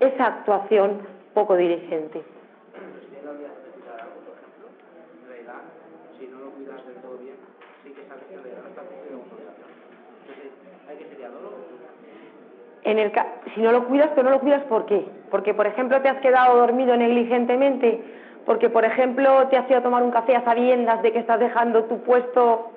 [0.00, 1.02] esa actuación
[1.34, 2.22] poco dirigente.
[12.90, 13.12] En el,
[13.54, 15.06] si no lo cuidas, pero no lo cuidas, ¿por qué?
[15.30, 18.02] Porque, por ejemplo, te has quedado dormido negligentemente,
[18.44, 21.38] porque, por ejemplo, te has ido a tomar un café a sabiendas de que estás
[21.38, 22.70] dejando tu puesto.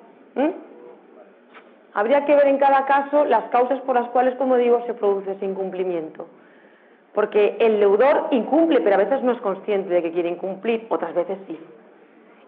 [1.94, 5.32] Habría que ver en cada caso las causas por las cuales, como digo, se produce
[5.32, 6.26] ese incumplimiento
[7.14, 11.14] porque el deudor incumple, pero a veces no es consciente de que quiere incumplir, otras
[11.14, 11.58] veces sí.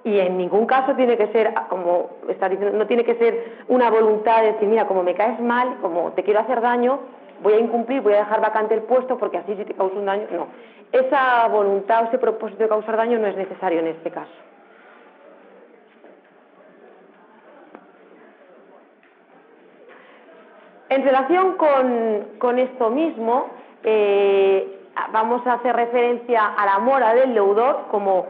[0.05, 3.91] Y en ningún caso tiene que ser, como está diciendo, no tiene que ser una
[3.91, 6.99] voluntad de decir, mira, como me caes mal, como te quiero hacer daño,
[7.43, 10.07] voy a incumplir, voy a dejar vacante el puesto porque así si te causa un
[10.07, 10.27] daño.
[10.31, 10.47] No,
[10.93, 14.31] esa voluntad o ese propósito de causar daño no es necesario en este caso.
[20.89, 23.49] En relación con, con esto mismo,
[23.83, 24.79] eh,
[25.13, 28.27] vamos a hacer referencia a la mora del deudor como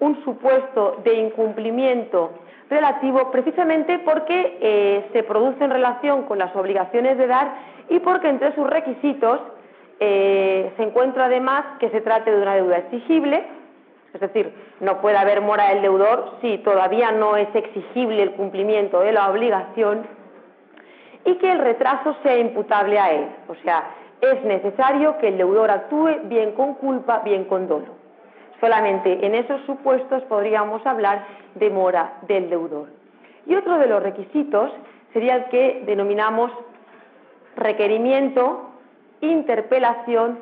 [0.00, 2.32] un supuesto de incumplimiento
[2.68, 7.52] relativo precisamente porque eh, se produce en relación con las obligaciones de dar
[7.92, 9.38] y porque entre sus requisitos
[10.00, 13.44] eh, se encuentra además que se trate de una deuda exigible,
[14.14, 14.50] es decir,
[14.80, 19.30] no puede haber mora del deudor si todavía no es exigible el cumplimiento de la
[19.30, 20.06] obligación
[21.26, 23.90] y que el retraso sea imputable a él, o sea,
[24.22, 28.00] es necesario que el deudor actúe bien con culpa, bien con dolo.
[28.58, 31.26] Solamente en esos supuestos podríamos hablar
[31.56, 32.88] de mora del deudor.
[33.46, 34.70] Y otro de los requisitos
[35.12, 36.52] sería el que denominamos
[37.56, 38.70] requerimiento,
[39.20, 40.40] interpelación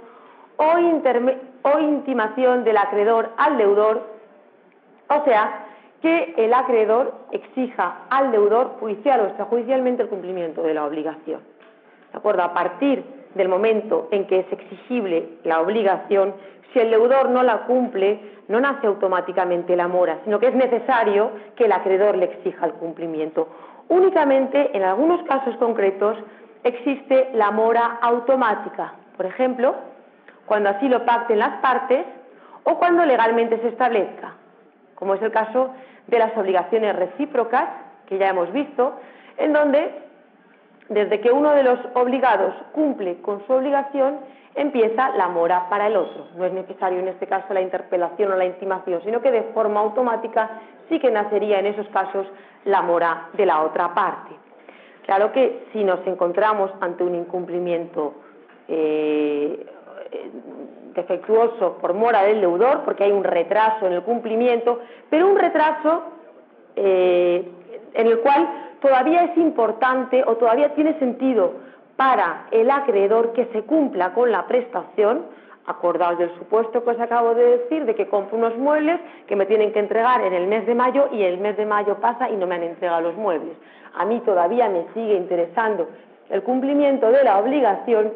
[0.56, 4.06] o, intimación del acreedor al deudor,
[5.08, 5.66] o sea,
[6.02, 11.40] que el acreedor exija al deudor judicial o extrajudicialmente el cumplimiento de la obligación.
[12.12, 12.42] ¿De acuerdo?
[12.42, 16.34] A partir del momento en que es exigible la obligación,
[16.72, 21.32] Si el deudor no la cumple, no nace automáticamente la mora, sino que es necesario
[21.56, 23.48] que el acreedor le exija el cumplimiento.
[23.88, 26.16] Únicamente en algunos casos concretos
[26.64, 28.94] existe la mora automática.
[29.16, 29.74] Por ejemplo,
[30.46, 32.04] cuando así lo pacten las partes
[32.64, 34.34] o cuando legalmente se establezca,
[34.94, 35.70] como es el caso
[36.06, 37.68] de las obligaciones recíprocas,
[38.06, 38.94] que ya hemos visto,
[39.36, 39.94] en donde
[40.88, 44.18] desde que uno de los obligados cumple con su obligación,
[44.56, 46.26] empieza la mora para el otro.
[46.36, 49.80] No es necesario en este caso la interpelación o la intimación, sino que de forma
[49.80, 50.50] automática
[50.88, 52.26] sí que nacería en esos casos
[52.64, 54.34] la mora de la otra parte.
[55.10, 58.14] Claro que si nos encontramos ante un incumplimiento
[58.68, 59.66] eh,
[60.94, 64.78] defectuoso por mora del deudor, porque hay un retraso en el cumplimiento,
[65.10, 66.04] pero un retraso
[66.76, 67.44] eh,
[67.92, 71.54] en el cual todavía es importante o todavía tiene sentido
[71.96, 75.22] para el acreedor que se cumpla con la prestación,
[75.70, 79.46] acordados del supuesto que os acabo de decir, de que compro unos muebles que me
[79.46, 82.36] tienen que entregar en el mes de mayo y el mes de mayo pasa y
[82.36, 83.56] no me han entregado los muebles.
[83.94, 85.88] A mí todavía me sigue interesando
[86.28, 88.12] el cumplimiento de la obligación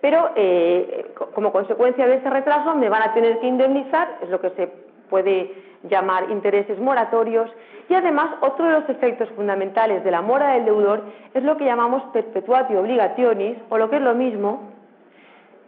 [0.00, 4.40] pero eh, como consecuencia de ese retraso me van a tener que indemnizar, es lo
[4.40, 4.68] que se
[5.10, 5.52] puede
[5.88, 7.50] llamar intereses moratorios,
[7.88, 11.02] y además otro de los efectos fundamentales de la mora del deudor
[11.34, 14.72] es lo que llamamos perpetuatio obligationis, o lo que es lo mismo,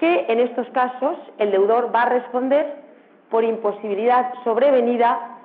[0.01, 2.75] que en estos casos el deudor va a responder
[3.31, 5.37] por imposibilidad sobrevenida,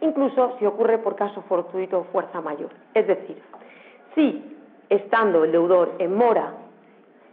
[0.00, 2.70] incluso si ocurre por caso fortuito o fuerza mayor.
[2.94, 3.40] Es decir,
[4.14, 4.58] si
[4.90, 6.52] estando el deudor en mora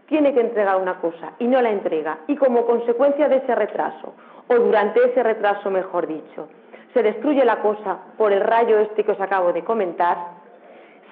[0.08, 4.14] tiene que entregar una cosa y no la entrega, y como consecuencia de ese retraso,
[4.48, 6.50] o durante ese retraso, mejor dicho,
[6.94, 10.18] se destruye la cosa por el rayo este que os acabo de comentar,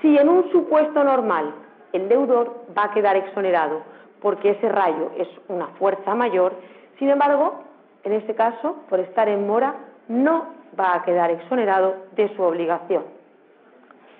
[0.01, 1.51] si en un supuesto normal
[1.93, 3.90] el deudor va a quedar exonerado
[4.21, 6.53] porque ese rayo es una fuerza mayor,
[6.99, 7.63] sin embargo,
[8.03, 9.75] en este caso, por estar en mora,
[10.07, 10.45] no
[10.79, 13.03] va a quedar exonerado de su obligación.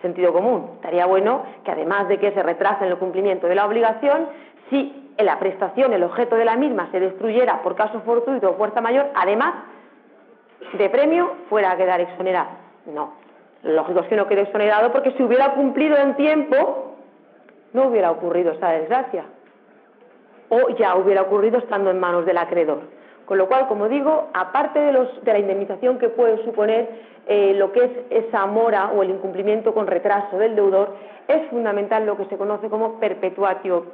[0.01, 0.71] Sentido común.
[0.75, 4.27] Estaría bueno que además de que se retrase en el cumplimiento de la obligación,
[4.69, 8.81] si la prestación, el objeto de la misma, se destruyera por caso fortuito o fuerza
[8.81, 9.53] mayor, además
[10.73, 12.49] de premio, fuera a quedar exonerado.
[12.87, 13.13] No,
[13.63, 16.95] lo lógico es que no quede exonerado porque si hubiera cumplido en tiempo,
[17.73, 19.25] no hubiera ocurrido esa desgracia.
[20.53, 22.81] O ya hubiera ocurrido estando en manos del acreedor.
[23.25, 26.89] Con lo cual, como digo, aparte de, la indemnización que puede suponer
[27.25, 27.91] eh, lo que es
[28.27, 30.95] esa mora o el incumplimiento con retraso del deudor,
[31.29, 33.85] es fundamental lo que se conoce como perpetuatio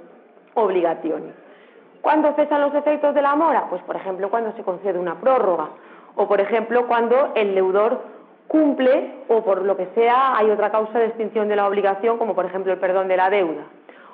[0.56, 1.36] obligaciones.
[2.02, 3.68] ¿Cuándo cesan los efectos de la mora?
[3.70, 5.70] Pues, por ejemplo, cuando se concede una prórroga
[6.16, 8.02] o, por ejemplo, cuando el deudor
[8.48, 12.34] cumple o, por lo que sea, hay otra causa de extinción de la obligación, como,
[12.34, 13.64] por ejemplo, el perdón de la deuda,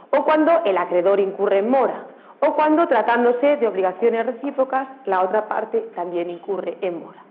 [0.09, 2.07] o cuando el acreedor incurre en mora,
[2.45, 7.23] o cuando, tratándose de obligaciones recíprocas, la otra parte también incurre en mora.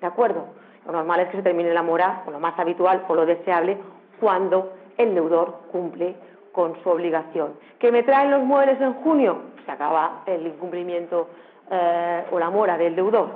[0.00, 0.46] ¿De acuerdo?
[0.86, 3.78] Lo normal es que se termine la mora, o lo más habitual o lo deseable,
[4.20, 6.14] cuando el deudor cumple
[6.52, 7.54] con su obligación.
[7.80, 9.38] ¿Que me traen los muebles en junio?
[9.66, 11.28] Se acaba el incumplimiento
[11.68, 13.28] eh, o la mora del deudor.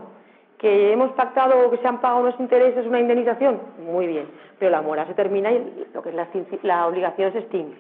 [0.58, 3.60] ¿Que hemos pactado que se han pagado unos intereses, una indemnización?
[3.84, 4.28] Muy bien,
[4.60, 7.76] pero la mora se termina y lo que es la, obligación se extingue.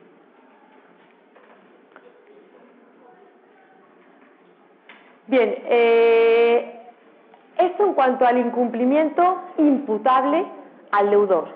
[5.26, 6.80] Bien, eh,
[7.58, 10.44] esto en cuanto al incumplimiento imputable
[10.90, 11.48] al deudor.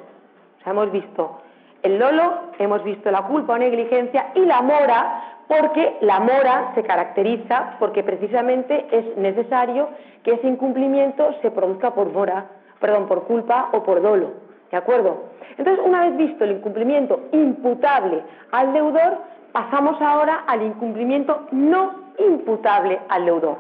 [0.59, 1.41] O sea, hemos visto
[1.83, 6.83] el lolo, hemos visto la culpa o negligencia y la mora, porque la mora se
[6.83, 9.89] caracteriza porque precisamente es necesario
[10.23, 12.47] que ese incumplimiento se produzca por mora,
[12.81, 14.33] perdón, por culpa o por dolo.
[14.71, 15.25] ¿De acuerdo?
[15.57, 19.19] Entonces, una vez visto el incumplimiento imputable al deudor,
[19.53, 23.59] pasamos ahora al incumplimiento no imputable al deudor.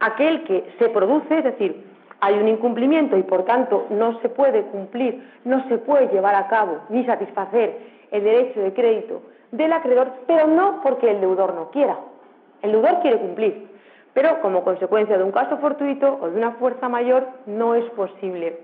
[0.00, 1.84] Aquel que se produce, es decir,
[2.20, 6.48] hay un incumplimiento y por tanto no se puede cumplir, no se puede llevar a
[6.48, 7.78] cabo ni satisfacer
[8.10, 9.22] el derecho de crédito
[9.52, 11.98] del acreedor, pero no porque el deudor no quiera.
[12.62, 13.68] El deudor quiere cumplir,
[14.14, 18.58] pero como consecuencia de un caso fortuito o de una fuerza mayor no es posible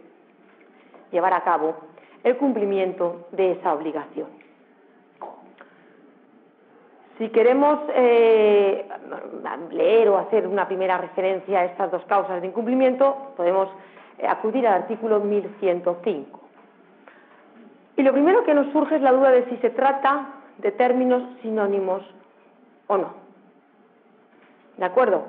[1.13, 1.75] llevar a cabo
[2.25, 4.44] el cumplimiento de esa obligación.
[7.19, 8.89] Si queremos eh,
[9.71, 13.69] leer o hacer una primera referencia a estas dos causas de incumplimiento, podemos
[14.19, 16.41] eh, acudir al artículo 1105.
[17.97, 20.27] Y lo primero que nos surge es la duda de si se trata
[20.59, 22.03] de términos sinónimos
[22.89, 23.15] o no.
[24.77, 25.23] ¿De acuerdo?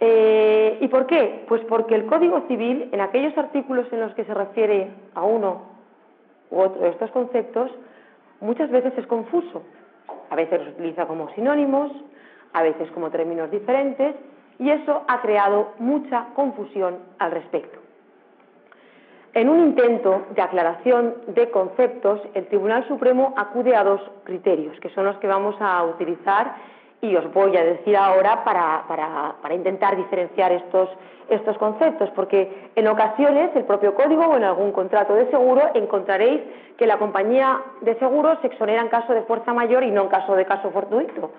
[0.00, 1.44] Eh, ¿Y por qué?
[1.46, 5.60] Pues porque el Código Civil, en aquellos artículos en los que se refiere a uno
[6.50, 7.70] u otro de estos conceptos,
[8.40, 9.62] muchas veces es confuso
[10.32, 11.92] a veces los utiliza como sinónimos,
[12.54, 14.16] a veces como términos diferentes,
[14.58, 17.78] y eso ha creado mucha confusión al respecto.
[19.34, 24.88] En un intento de aclaración de conceptos, el Tribunal Supremo acude a dos criterios, que
[24.90, 26.54] son los que vamos a utilizar
[27.02, 30.88] y os voy a decir ahora para, intentar diferenciar estos,
[31.28, 36.40] estos conceptos, porque en ocasiones el propio código o en algún contrato de seguro encontraréis
[36.78, 40.08] que la compañía de seguros se exonera en caso de fuerza mayor y no en
[40.08, 41.32] caso de caso fortuito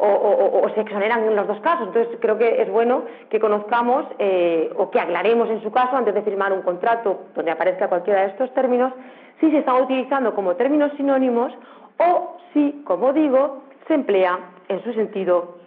[0.00, 1.88] o, se exoneran en los dos casos.
[1.88, 6.14] Entonces, creo que es bueno que conozcamos eh, o que aclaremos en su caso, antes
[6.14, 8.92] de firmar un contrato donde aparezca cualquiera de estos términos,
[9.40, 11.52] si se están utilizando como términos sinónimos
[11.98, 14.38] o si, como digo, se emplea
[14.68, 15.58] en su sentido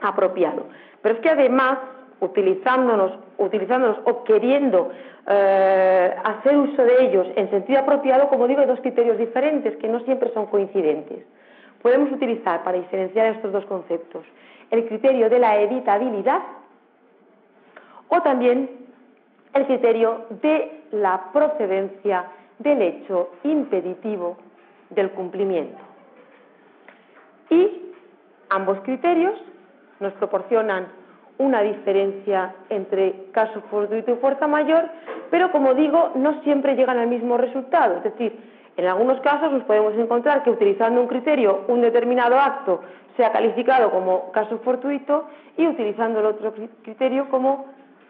[0.00, 0.66] apropiado.
[1.02, 1.78] Pero es que además,
[2.20, 4.90] utilizándonos, utilizándonos o queriendo
[5.26, 9.88] eh, hacer uso de ellos en sentido apropiado, como digo, hay dos criterios diferentes que
[9.88, 11.24] no siempre son coincidentes
[11.82, 14.24] podemos utilizar para diferenciar estos dos conceptos
[14.70, 16.42] el criterio de la evitabilidad
[18.08, 18.70] o también
[19.54, 22.26] el criterio de la procedencia
[22.58, 24.36] del hecho impeditivo
[24.90, 25.78] del cumplimiento.
[27.50, 27.87] Y
[28.50, 29.34] ambos criterios
[30.00, 30.88] nos proporcionan
[31.38, 34.88] una diferencia entre caso fortuito y fuerza mayor,
[35.30, 37.98] pero como digo, no siempre llegan al mismo resultado.
[37.98, 38.38] Es decir,
[38.76, 42.80] en algunos casos nos podemos encontrar que utilizando un criterio, un determinado acto
[43.16, 47.66] sea calificado como caso fortuito y utilizando el otro criterio como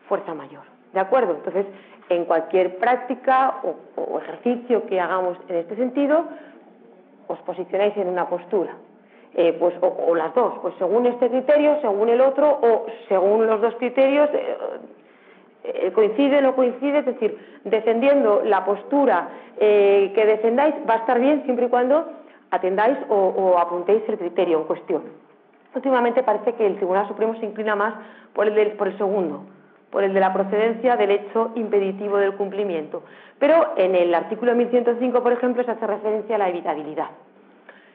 [0.09, 0.65] fuerza mayor.
[0.93, 1.35] ¿De acuerdo?
[1.35, 1.67] Entonces,
[2.09, 6.25] en cualquier práctica o, ejercicio que hagamos en este sentido,
[7.27, 8.75] os posicionáis en una postura.
[9.35, 13.61] Eh, pues, o, las dos, pues según este criterio, según el otro, o según los
[13.61, 14.57] dos criterios, eh,
[15.65, 20.97] eh, coincide o no coincide, es decir, defendiendo la postura eh, que defendáis va a
[20.99, 22.07] estar bien siempre y cuando
[22.51, 25.03] atendáis o, apuntéis el criterio en cuestión.
[25.75, 27.95] Últimamente parece que el Tribunal Supremo se inclina más
[28.33, 29.45] por el, por el segundo,
[29.91, 33.03] por el de la procedencia del hecho impeditivo del cumplimiento.
[33.39, 37.11] Pero en el artículo 1105, por ejemplo, se hace referencia a la evitabilidad.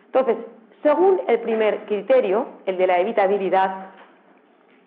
[0.06, 0.38] Entonces,
[0.84, 3.88] según el primer criterio, el de la evitabilidad,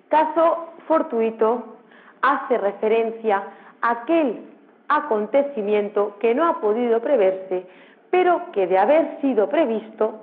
[0.08, 1.78] caso fortuito
[2.20, 3.42] hace referencia
[3.80, 4.44] a aquel
[4.88, 7.66] acontecimiento que no ha podido preverse,
[8.10, 10.20] pero que de haber sido previsto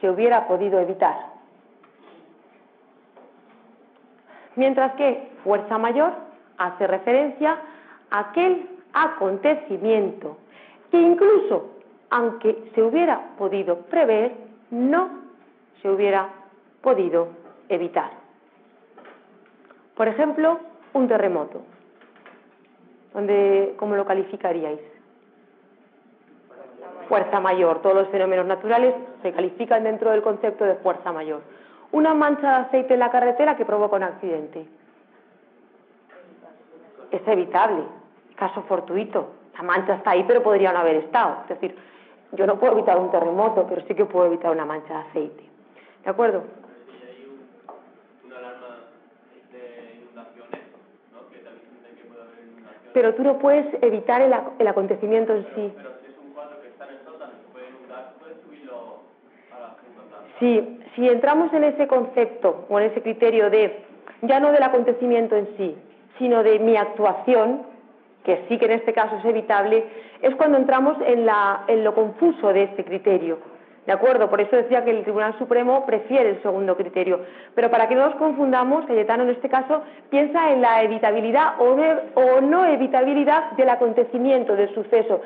[0.00, 1.14] se hubiera podido evitar.
[4.56, 6.12] Mientras que fuerza mayor
[6.58, 7.58] hace referencia
[8.10, 10.38] a aquel acontecimiento
[10.90, 11.70] que incluso
[12.10, 14.32] aunque se hubiera podido prever,
[14.72, 15.10] no
[15.82, 16.28] se hubiera
[16.80, 17.28] podido
[17.68, 18.10] evitar.
[19.94, 20.58] Por ejemplo,
[20.94, 21.62] un terremoto.
[23.76, 24.80] ¿Cómo lo calificaríais?
[27.08, 27.82] Fuerza mayor.
[27.82, 31.42] Todos los fenómenos naturales se califican dentro del concepto de fuerza mayor.
[31.92, 34.66] Una mancha de aceite en la carretera que provoca un accidente.
[37.10, 37.82] Es evitable.
[38.36, 39.32] Caso fortuito.
[39.54, 41.42] La mancha está ahí, pero podría no haber estado.
[41.42, 41.76] Es decir,
[42.32, 45.44] yo no puedo evitar un terremoto, pero sí que puedo evitar una mancha de aceite.
[46.04, 46.42] ¿De acuerdo?
[52.92, 55.72] pero tú no puedes evitar el, acontecimiento en sí.
[55.76, 58.36] Pero si es un cuadro que está en el sótano y se puede inundar, puedes
[58.42, 59.00] subirlo
[59.54, 59.76] a la
[60.38, 63.84] Sí, si entramos en ese concepto o en ese criterio de,
[64.22, 65.76] ya no del acontecimiento en sí,
[66.18, 67.62] sino de mi actuación,
[68.24, 69.84] que sí que en este caso es evitable,
[70.20, 73.38] es cuando entramos en, la, en lo confuso de este criterio.
[73.86, 74.30] ¿De acuerdo?
[74.30, 77.20] Por eso decía que el Tribunal Supremo prefiere el segundo criterio.
[77.56, 82.40] Pero para que no nos confundamos, Cayetano en este caso piensa en la evitabilidad o
[82.40, 85.20] no, evitabilidad del acontecimiento, del suceso.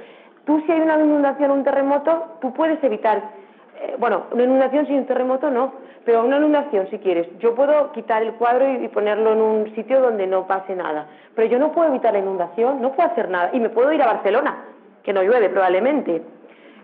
[0.47, 3.21] Tú si hay una inundación o un terremoto, tú puedes evitar,
[3.81, 5.73] eh, bueno, una inundación sin terremoto no,
[6.05, 7.27] pero una inundación si quieres.
[7.39, 11.49] Yo puedo quitar el cuadro y ponerlo en un sitio donde no pase nada, pero
[11.49, 13.51] yo no puedo evitar la inundación, no puedo hacer nada.
[13.53, 14.65] Y me puedo ir a Barcelona,
[15.03, 16.23] que no llueve probablemente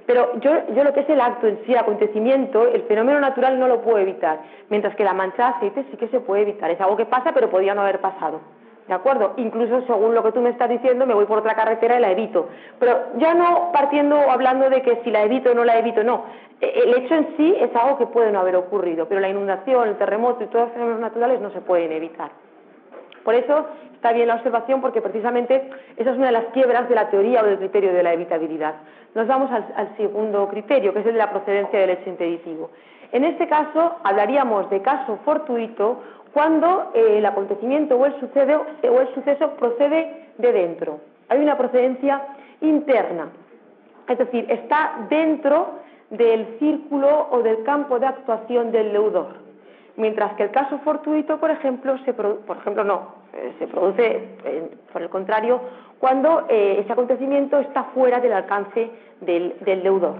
[0.07, 3.59] pero yo, yo lo que es el acto en sí, el acontecimiento, el fenómeno natural
[3.59, 6.70] no lo puedo evitar, mientras que la mancha de aceite sí que se puede evitar.
[6.70, 8.40] Es algo que pasa, pero podía no haber pasado.
[8.89, 9.35] ¿De acuerdo?
[9.37, 12.11] Incluso según lo que tú me estás diciendo, me voy por otra carretera y la
[12.11, 12.49] evito.
[12.78, 16.03] Pero ya no partiendo o hablando de que si la evito o no la evito,
[16.03, 16.24] no.
[16.61, 19.89] E, el hecho en sí es algo que puede no haber ocurrido, pero la inundación,
[19.89, 22.30] el terremoto y todos los fenómenos naturales no se pueden evitar.
[23.24, 26.95] Por eso está bien la observación porque precisamente esa es una de las quiebras de
[26.97, 28.74] la teoría o del criterio de la evitabilidad.
[29.14, 32.70] Nos vamos al, segundo criterio, que es el de la procedencia del hecho impeditivo.
[33.12, 36.03] En este caso hablaríamos de caso fortuito
[36.33, 41.01] cuando eh, el acontecimiento o el, o el suceso procede de dentro.
[41.28, 42.22] Hay una procedencia
[42.61, 43.28] interna,
[44.09, 45.80] es decir, está dentro
[46.11, 49.43] del círculo o del campo de actuación del deudor
[49.97, 52.14] mientras que el caso fortuito, por ejemplo, se
[52.85, 54.28] no, eh, se produce,
[54.93, 55.61] por el contrario,
[55.99, 60.16] cuando eh, ese acontecimiento está fuera del alcance del, deudor.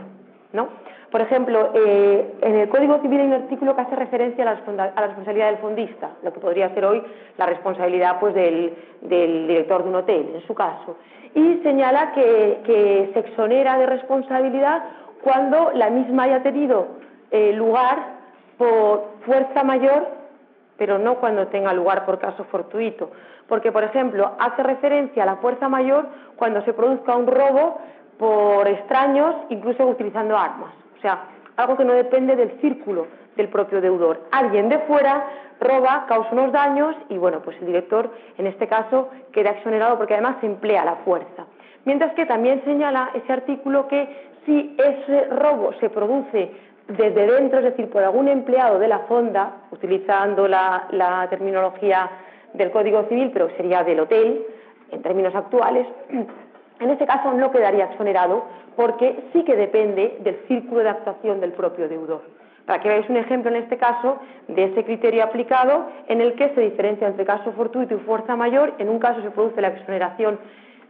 [0.52, 0.68] ¿no?
[1.12, 5.06] Por ejemplo, eh, en el Código Civil hay un artículo que hace referencia a la,
[5.08, 7.02] responsabilidad del fondista, lo que podría ser hoy
[7.36, 10.96] la responsabilidad pues, del, director de un hotel, en su caso,
[11.34, 14.84] y señala que, se exonera de responsabilidad
[15.22, 16.86] cuando la misma haya tenido
[17.30, 17.98] lugar
[18.56, 20.08] por fuerza mayor,
[20.78, 23.10] pero no cuando tenga lugar por caso fortuito.
[23.48, 26.06] Porque, por ejemplo, hace referencia a la fuerza mayor
[26.36, 27.78] cuando se produzca un robo
[28.18, 30.81] por extraños, incluso utilizando armas.
[31.03, 31.24] O sea,
[31.57, 34.20] algo que no depende del círculo del propio deudor.
[34.30, 35.26] Alguien de fuera
[35.59, 40.14] roba, causa unos daños y, bueno, pues el director, en este caso, queda exonerado porque
[40.14, 41.46] además se emplea la fuerza.
[41.84, 46.53] Mientras que también señala ese artículo que si ese robo se produce
[46.86, 52.11] desde dentro, es decir, por algún empleado de la fonda, utilizando la, terminología
[52.55, 54.44] del Código Civil, pero sería del hotel,
[54.92, 55.86] en términos actuales,
[56.82, 58.44] en este caso no quedaría exonerado
[58.76, 62.22] porque sí que depende del círculo de actuación del propio deudor.
[62.66, 64.18] Para que veáis un ejemplo en este caso
[64.48, 68.74] de ese criterio aplicado en el que se diferencia entre caso fortuito y fuerza mayor,
[68.78, 70.38] en un caso se produce la exoneración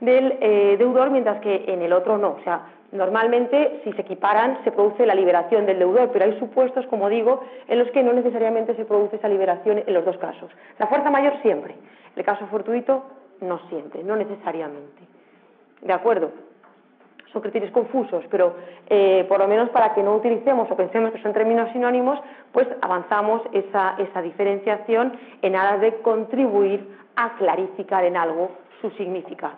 [0.01, 2.30] del eh, deudor, mientras que en el otro no.
[2.32, 2.62] O sea,
[2.93, 7.43] Normalmente, si se equiparan, se produce la liberación del deudor, pero hay supuestos, como digo,
[7.66, 10.51] en los que no necesariamente se produce esa liberación en los dos casos.
[10.78, 11.74] La fuerza mayor siempre,
[12.14, 13.03] el caso fortuito
[13.40, 15.03] no siempre, no necesariamente.
[15.83, 16.33] ¿De acuerdo?
[17.33, 18.57] Son criterios confusos, pero
[18.89, 22.18] eh, por lo menos para que no utilicemos o pensemos que son términos sinónimos,
[22.53, 29.55] pues avanzamos esa, esa diferenciación en aras de contribuir a clarificar en algo su significado.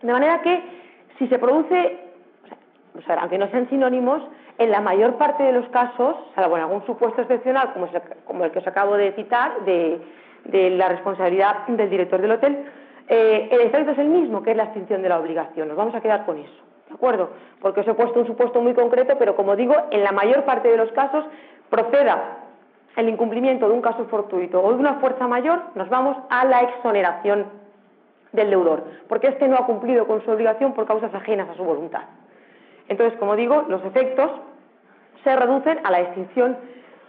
[0.00, 0.62] De manera que
[1.18, 2.12] si se produce
[3.18, 4.22] aunque no sean sinónimos,
[4.58, 7.72] en la mayor parte de los casos, salvo en algún supuesto excepcional,
[8.26, 10.00] como, el que os acabo de citar, de,
[10.44, 12.64] la responsabilidad del director del hotel,
[13.14, 15.68] eh, el efecto es el mismo, que es la extinción de la obligación.
[15.68, 17.28] Nos vamos a quedar con eso, ¿de acuerdo?
[17.60, 20.68] Porque os he puesto un supuesto muy concreto, pero como digo, en la mayor parte
[20.68, 21.26] de los casos
[21.68, 22.38] proceda
[22.96, 26.60] el incumplimiento de un caso fortuito o de una fuerza mayor, nos vamos a la
[26.60, 27.44] exoneración
[28.32, 31.64] del deudor, porque este no ha cumplido con su obligación por causas ajenas a su
[31.64, 32.04] voluntad.
[32.88, 34.30] Entonces, como digo, los efectos
[35.22, 36.56] se reducen a la extinción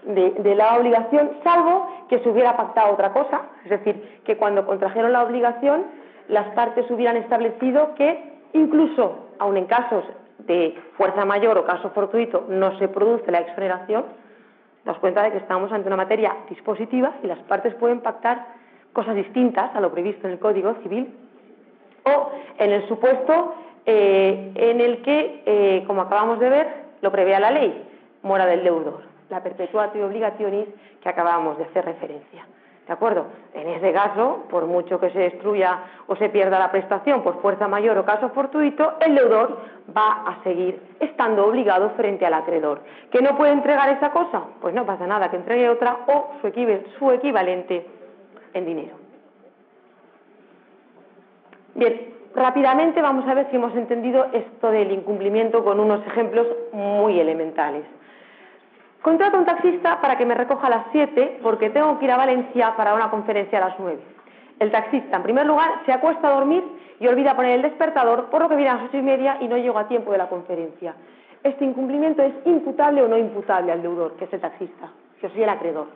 [0.06, 5.14] de, la obligación, salvo que se hubiera pactado otra cosa, es decir, que cuando contrajeron
[5.14, 5.86] la obligación,
[6.28, 10.04] las partes hubieran establecido que incluso, aun en casos
[10.40, 14.06] de fuerza mayor o caso fortuito, no se produce la exoneración,
[14.86, 18.46] das cuenta de que estamos ante una materia dispositiva y las partes pueden pactar
[18.92, 21.14] cosas distintas a lo previsto en el Código Civil,
[22.06, 26.68] o en el supuesto eh, en el que, eh, como acabamos de ver,
[27.02, 27.84] lo prevea la ley,
[28.22, 30.68] mora del deudor, la perpetuatio obligationis
[31.02, 32.46] que acabamos de hacer referencia.
[32.86, 33.28] ¿De acuerdo?
[33.54, 37.68] En ese caso, por mucho que se destruya o se pierda la prestación por fuerza
[37.68, 39.58] mayor o caso fortuito, el deudor
[39.96, 42.82] va a seguir estando obligado frente al acreedor.
[43.10, 44.44] ¿Que no puede entregar esa cosa?
[44.60, 47.88] Pues no pasa nada, que entregue otra o su equivalente
[48.54, 48.96] en dinero.
[51.76, 57.20] Bien, Rápidamente vamos a ver si hemos entendido esto del incumplimiento con unos ejemplos muy
[57.20, 57.84] elementales.
[59.04, 62.18] Contrato un taxista para que me recoja a las 7 porque tengo que ir a
[62.18, 64.00] Valencia para una conferencia a las 9.
[64.60, 66.64] El taxista, en primer lugar, se acuesta a dormir
[67.00, 69.48] y olvida poner el despertador, por lo que viene a las ocho y media y
[69.50, 70.96] no llego a tiempo de la conferencia.
[71.44, 74.90] ¿Este incumplimiento es imputable o no imputable al deudor, que es el taxista,
[75.20, 75.88] que soy el acreedor?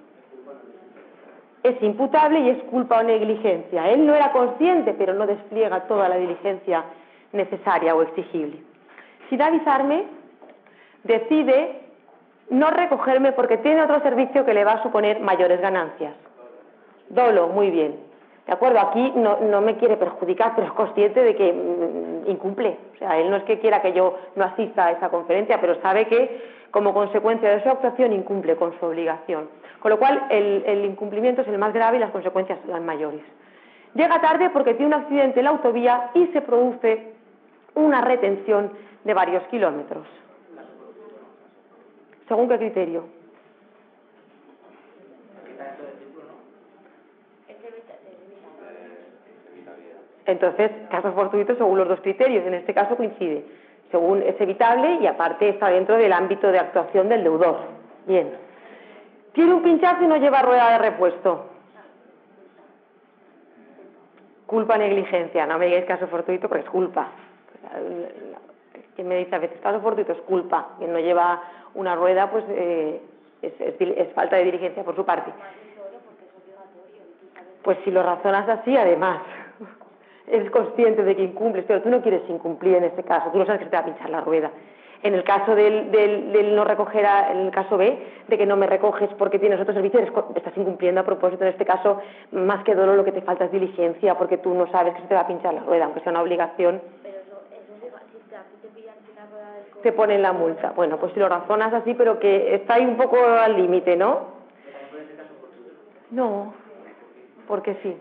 [1.63, 3.89] es imputable y es culpa o negligencia.
[3.89, 6.85] Él no era consciente, pero no despliega toda la diligencia
[7.33, 8.61] necesaria o exigible.
[9.29, 10.05] Sin avisarme,
[11.03, 11.86] decide
[12.49, 16.13] no recogerme porque tiene otro servicio que le va a suponer mayores ganancias.
[17.09, 18.07] Dolo, muy bien.
[18.45, 18.79] ¿De acuerdo?
[18.79, 22.77] Aquí no, me quiere perjudicar, pero es consciente de que mm, incumple.
[22.95, 25.81] O sea, él no es que quiera que yo no asista a esa conferencia, pero
[25.81, 26.41] sabe que
[26.71, 29.49] como consecuencia de su actuación incumple con su obligación.
[29.79, 33.21] Con lo cual, el, incumplimiento es el más grave y las consecuencias las mayores.
[33.93, 37.13] Llega tarde porque tiene un accidente en la autovía y se produce
[37.75, 38.71] una retención
[39.03, 40.05] de varios kilómetros.
[42.27, 43.05] ¿Según qué criterio?
[50.25, 52.45] Entonces, casos fortuitos según los dos criterios.
[52.45, 53.45] En este caso coincide.
[53.91, 57.59] Según es evitable y aparte está dentro del ámbito de actuación del deudor.
[58.05, 58.33] Bien.
[59.31, 61.45] Tiene un pinchazo y no lleva rueda de repuesto.
[64.45, 65.45] Culpa, negligencia.
[65.45, 67.07] No me digáis caso fortuito porque es culpa.
[68.97, 70.69] Quien me dice a veces caso fortuito es culpa.
[70.79, 71.39] Quien no lleva
[71.75, 72.99] una rueda, pues eh,
[73.43, 75.31] es, falta de diligencia por su parte.
[77.61, 79.19] Pues si lo razonas así, además,
[80.27, 83.45] eres consciente de que incumples, pero tú no quieres incumplir en este caso, tú no
[83.45, 84.51] sabes que te va a pinchar la rueda.
[85.03, 88.65] En el caso del, del, no recoger, en el caso B, de que no me
[88.65, 91.43] recoges porque tienes otro servicio, estás incumpliendo a propósito.
[91.43, 94.65] En este caso, más que dolor, lo que te falta es diligencia, porque tú no
[94.71, 96.81] sabes que se te va a pinchar la rueda, aunque sea una obligación.
[97.03, 100.73] Pero eso, eso si te, te pillan la del Te ponen la multa.
[100.75, 104.37] Bueno, pues si lo razonas así, pero que está ahí un poco al límite, ¿no?
[106.11, 106.53] No,
[107.47, 107.95] porque sí.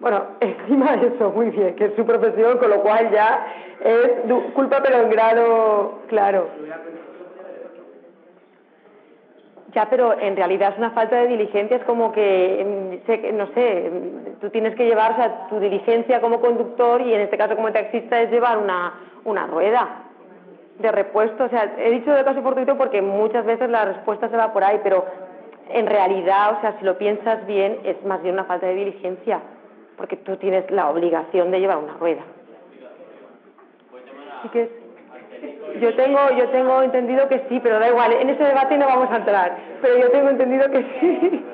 [0.00, 3.46] bueno, encima de eso, muy bien, que es su profesión, con lo cual ya
[3.80, 6.48] es culpa pero en grado claro.
[9.74, 13.90] Ya, pero en realidad es una falta de diligencia, es como que, mm, no sé,
[13.90, 17.56] mm, tú tienes que llevar, o sea, tu diligencia como conductor y en este caso
[17.56, 18.94] como taxista es llevar una,
[19.24, 20.04] una rueda
[20.78, 21.44] de repuesto.
[21.44, 24.62] O sea, he dicho de caso fortuito porque muchas veces la respuesta se va por
[24.62, 25.06] ahí, pero
[25.70, 29.40] en realidad, o sea, si lo piensas bien, es más bien una falta de diligencia
[29.96, 32.22] porque tú tienes la obligación de llevar una rueda.
[34.52, 34.81] que
[35.80, 39.10] yo tengo, yo tengo entendido que sí, pero da igual, en ese debate no vamos
[39.10, 41.44] a entrar, pero yo tengo entendido que sí.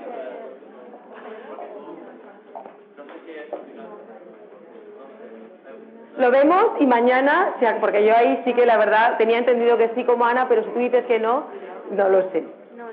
[6.18, 10.02] Lo vemos y mañana, porque yo ahí sí que la verdad tenía entendido que sí
[10.02, 11.44] como Ana, pero si tú dices que no,
[11.92, 12.44] no lo sé.
[12.76, 12.90] No, no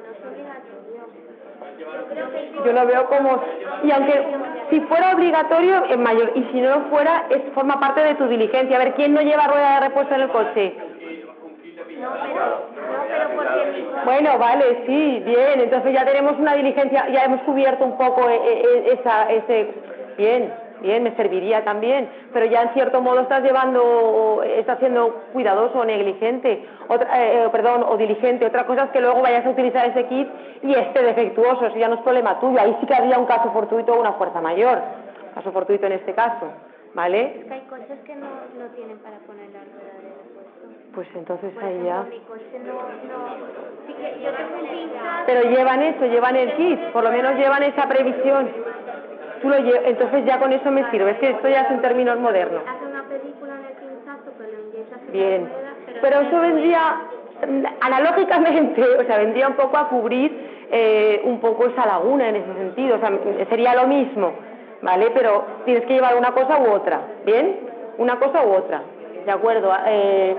[2.13, 3.41] es Yo lo veo como,
[3.83, 4.23] y aunque
[4.69, 6.31] si fuera obligatorio, es mayor.
[6.35, 8.75] Y si no lo fuera, es, forma parte de tu diligencia.
[8.75, 10.75] A ver, ¿quién no lleva rueda de repuesto en el coche?
[11.99, 13.85] No, pero, no, pero porque...
[14.05, 15.61] Bueno, vale, sí, bien.
[15.61, 19.73] Entonces ya tenemos una diligencia, ya hemos cubierto un poco eh, eh, esa, ese...
[20.17, 25.79] Bien bien, me serviría también, pero ya en cierto modo estás llevando, estás siendo cuidadoso
[25.79, 28.45] o negligente, otra, eh, eh, perdón, o diligente.
[28.45, 30.27] Otra cosa es que luego vayas a utilizar ese kit
[30.63, 32.59] y esté defectuoso, eso ya no es problema tuyo.
[32.59, 34.81] Ahí sí que habría un caso fortuito o una fuerza mayor,
[35.33, 36.51] caso fortuito en este caso,
[36.93, 37.39] ¿vale?
[37.39, 38.27] Es que hay coches que no,
[38.57, 39.94] no tienen para poner la rueda
[40.95, 42.03] Pues entonces ahí ya.
[42.03, 43.35] Mi coche no, no...
[43.85, 47.63] Sí que yo tengo un Pero llevan eso, llevan el kit, por lo menos llevan
[47.63, 48.49] esa previsión
[49.41, 52.19] tú lo entonces ya con eso me sirve, es que esto ya es en términos
[52.19, 52.63] modernos.
[55.11, 55.49] Bien,
[56.01, 57.01] pero eso vendría
[57.81, 62.53] analógicamente, o sea, vendría un poco a cubrir eh, un poco esa laguna en ese
[62.53, 63.11] sentido, o sea,
[63.49, 64.33] sería lo mismo,
[64.81, 65.11] ¿vale?
[65.13, 67.59] Pero tienes que llevar una cosa u otra, ¿bien?
[67.97, 68.81] Una cosa u otra,
[69.25, 69.71] ¿de acuerdo?
[69.85, 70.35] Eh,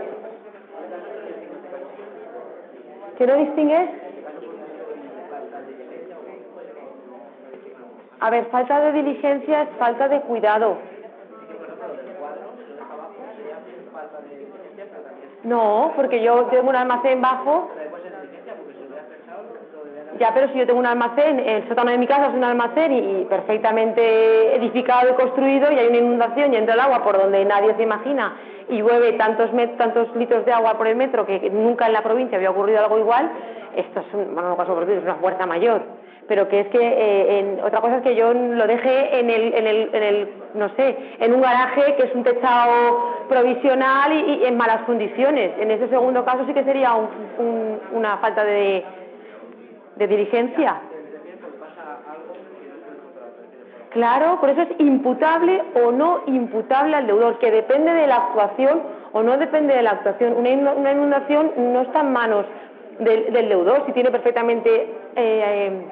[3.17, 3.91] ¿Qué no distingues?
[8.21, 10.77] A ver, falta de diligencia es falta de cuidado.
[15.45, 17.71] No, porque yo tengo un almacén bajo.
[20.19, 22.93] Ya, pero si yo tengo un almacén, el sótano de mi casa es un almacén
[22.93, 27.45] y, perfectamente edificado y construido y hay una inundación y entra el agua por donde
[27.45, 28.37] nadie se imagina
[28.69, 32.37] y llueve tantos, tantos litros de agua por el metro que nunca en la provincia
[32.37, 33.31] había ocurrido algo igual,
[33.77, 35.83] esto es, un, bueno, es una fuerza mayor
[36.29, 39.55] pero que es que eh, en, otra cosa es que yo lo deje en el,
[39.55, 44.45] en el, en el, no sé, en un garaje que es un techado provisional y,
[44.45, 45.53] en malas condiciones.
[45.59, 48.85] En ese segundo caso sí que sería un, una falta de,
[49.97, 50.81] de diligencia.
[53.91, 58.83] Claro, por eso es imputable o no imputable al deudor, que depende de la actuación
[59.13, 60.35] o no depende de la actuación.
[60.35, 60.51] Una,
[60.93, 62.45] inundación no está en manos
[62.99, 65.87] del, deudor, si tiene perfectamente eh, eh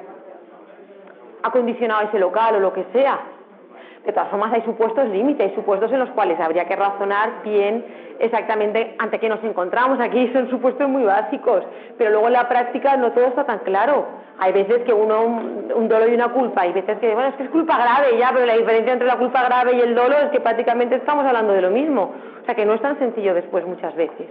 [1.45, 3.19] acondicionado ese local o lo que sea.
[4.05, 7.83] De todas formas, hay supuestos límites, hay supuestos en los cuales habría que razonar bien
[8.19, 9.99] exactamente ante qué nos encontramos.
[9.99, 11.63] Aquí son supuestos muy básicos,
[11.97, 14.05] pero luego en la práctica no todo está tan claro.
[14.37, 15.23] Hay veces que uno,
[15.75, 18.29] un, dolo y una culpa, hay veces que, bueno, es que es culpa grave ya,
[18.31, 21.53] pero la diferencia entre la culpa grave y el dolo es que prácticamente estamos hablando
[21.53, 22.11] de lo mismo.
[22.41, 24.27] O sea que no es tan sencillo después muchas veces.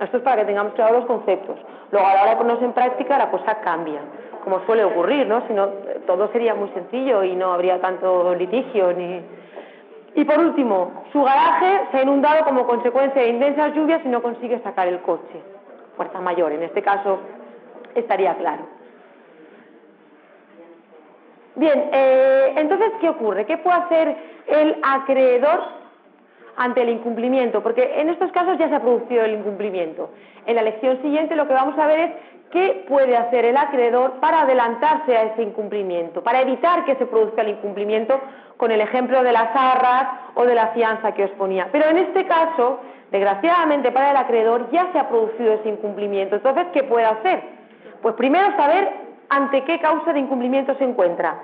[0.00, 1.56] Esto es para que tengamos claros los conceptos.
[1.92, 4.00] Luego a la hora de ponernos en práctica la cosa cambia
[4.44, 5.46] como suele ocurrir, ¿no?
[5.46, 5.68] Si no,
[6.06, 9.20] todo sería muy sencillo y no habría tanto litigio ni...
[10.14, 14.22] Y por último, su garaje se ha inundado como consecuencia de intensas lluvias y no
[14.22, 15.40] consigue sacar el coche.
[15.96, 17.20] Fuerza mayor, en este caso
[17.94, 18.64] estaría claro.
[21.54, 23.44] Bien, eh, entonces, ¿qué ocurre?
[23.44, 24.16] ¿Qué puede hacer
[24.46, 25.60] el acreedor
[26.56, 27.62] ante el incumplimiento?
[27.62, 30.10] Porque en estos casos ya se ha producido el incumplimiento.
[30.46, 32.10] En la lección siguiente lo que vamos a ver es
[32.50, 37.42] ¿Qué puede hacer el acreedor para adelantarse a ese incumplimiento, para evitar que se produzca
[37.42, 38.20] el incumplimiento
[38.56, 41.68] con el ejemplo de las arras o de la fianza que os ponía?
[41.70, 42.80] Pero en este caso
[43.10, 46.36] Desgraciadamente para el acreedor ya se ha producido ese incumplimiento.
[46.36, 47.42] Entonces, ¿qué puede hacer?
[48.02, 48.88] Pues primero saber
[49.28, 51.38] ante qué causa de incumplimiento se encuentra.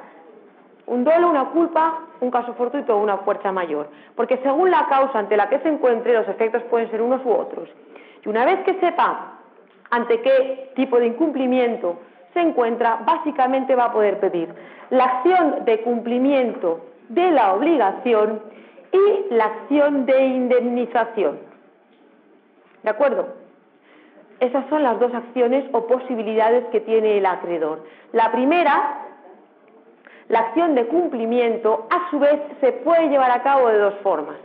[0.87, 3.91] Un dolo, una culpa, un caso fortuito o una fuerza mayor.
[4.15, 7.33] Porque según la causa ante la que se encuentre, los efectos pueden ser unos u
[7.33, 7.69] otros.
[8.25, 9.36] Y una vez que sepa
[9.91, 11.99] ante qué tipo de incumplimiento
[12.35, 14.49] se encuentra, básicamente va a poder pedir
[14.91, 18.41] la acción de cumplimiento de la obligación
[18.93, 21.39] y la acción de indemnización.
[22.83, 23.29] ¿De acuerdo?
[24.41, 27.85] Esas son las dos acciones o posibilidades que tiene el acreedor.
[28.13, 28.99] La primera,
[30.29, 34.37] la acción de cumplimiento, a su vez se puede llevar a cabo de dos formas.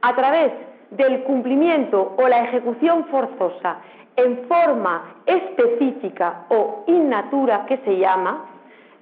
[0.00, 0.52] A través
[0.90, 3.78] del cumplimiento o la ejecución forzosa
[4.16, 8.46] en forma específica o innatura que se llama,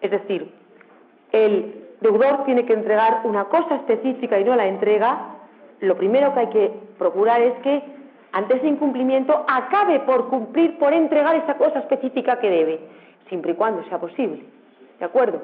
[0.01, 0.53] es decir,
[1.33, 5.35] el deudor tiene que entregar una cosa específica y no la entrega,
[5.81, 7.83] lo primero que hay que procurar es que
[8.33, 12.81] ante ese incumplimiento acabe por cumplir, por entregar esa cosa específica que debe,
[13.29, 14.45] siempre y cuando sea posible.
[14.99, 15.41] ¿De acuerdo?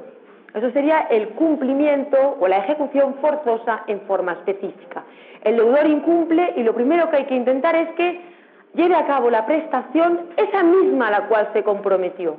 [0.55, 5.03] Eso sería el cumplimiento o la ejecución forzosa en forma específica.
[5.43, 8.34] El deudor incumple y lo primero que hay que intentar es que
[8.75, 12.37] lleve a cabo la prestación esa misma a la cual se comprometió.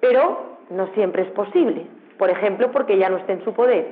[0.00, 1.86] Pero no siempre es posible.
[2.18, 3.86] Por ejemplo, porque ya no está en su poder.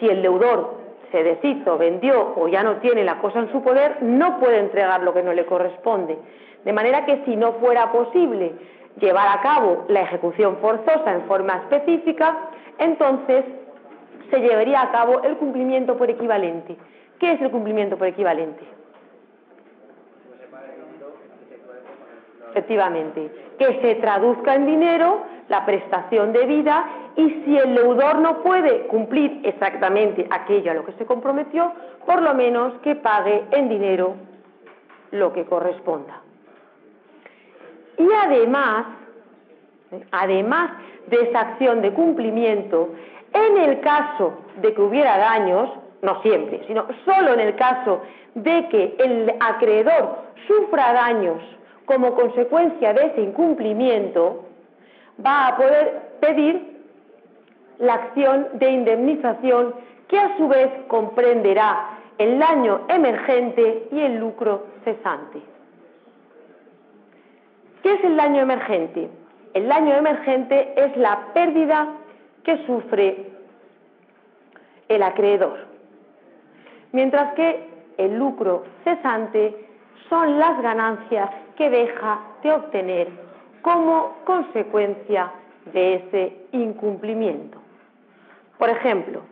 [0.00, 0.78] Si el deudor
[1.10, 5.02] se deshizo, vendió o ya no tiene la cosa en su poder, no puede entregar
[5.02, 6.18] lo que no le corresponde.
[6.64, 8.52] De manera que si no fuera posible
[9.00, 12.36] llevar a cabo la ejecución forzosa en forma específica,
[12.78, 13.44] entonces
[14.30, 16.76] se llevaría a cabo el cumplimiento por equivalente.
[17.18, 18.77] ¿Qué es el cumplimiento por equivalente?
[22.58, 28.88] Efectivamente, que se traduzca en dinero la prestación debida y si el deudor no puede
[28.88, 31.72] cumplir exactamente aquello a lo que se comprometió,
[32.04, 34.16] por lo menos que pague en dinero
[35.12, 36.20] lo que corresponda.
[37.96, 38.86] Y además,
[40.10, 40.72] además
[41.06, 42.88] de esa acción de cumplimiento,
[43.34, 45.70] en el caso de que hubiera daños,
[46.02, 48.02] no siempre, sino solo en el caso
[48.34, 51.40] de que el acreedor sufra daños
[51.88, 54.44] como consecuencia de ese incumplimiento,
[55.24, 56.84] va a poder pedir
[57.78, 59.74] la acción de indemnización
[60.06, 65.40] que a su vez comprenderá el daño emergente y el lucro cesante.
[67.82, 69.08] ¿Qué es el daño emergente?
[69.54, 71.88] El daño emergente es la pérdida
[72.44, 73.30] que sufre
[74.88, 75.58] el acreedor,
[76.92, 77.66] mientras que
[77.96, 79.68] el lucro cesante
[80.10, 83.08] son las ganancias que deja de obtener
[83.62, 85.32] como consecuencia
[85.72, 87.58] de ese incumplimiento.
[88.56, 89.22] Por ejemplo,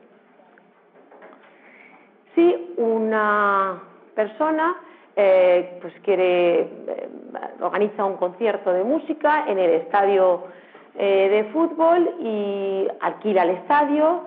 [2.34, 3.80] si una
[4.16, 4.76] persona
[5.14, 7.08] eh, pues quiere eh,
[7.60, 10.44] organiza un concierto de música en el estadio
[10.98, 14.22] eh, de fútbol y alquila el estadio,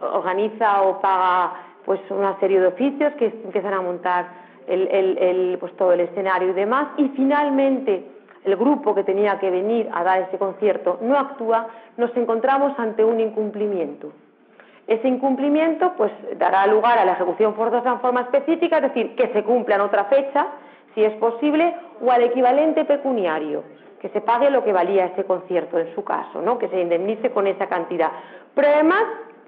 [0.00, 1.52] organiza o paga
[1.84, 6.52] pues una serie de oficios que empiezan a montar el, pues todo el escenario y
[6.52, 8.04] demás, y finalmente
[8.44, 13.04] el grupo que tenía que venir a dar ese concierto no actúa, nos encontramos ante
[13.04, 14.12] un incumplimiento.
[14.86, 19.28] Ese incumplimiento pues dará lugar a la ejecución forzosa en forma específica, es decir, que
[19.32, 20.46] se cumpla en otra fecha,
[20.94, 23.64] si es posible, o al equivalente pecuniario,
[24.00, 26.56] que se pague lo que valía ese concierto en su caso, ¿no?
[26.58, 28.12] que se indemnice con esa cantidad.
[28.54, 29.02] Pero además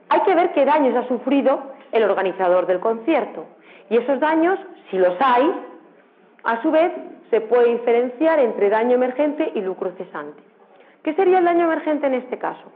[0.08, 1.60] hay que ver qué daños ha sufrido
[1.92, 3.46] el organizador del concierto.
[3.90, 4.58] Y esos daños,
[4.90, 5.52] si los hay,
[6.44, 6.92] a su vez
[7.30, 10.42] se puede diferenciar entre daño emergente y lucro cesante.
[11.02, 12.72] ¿Qué sería el daño emergente en este caso?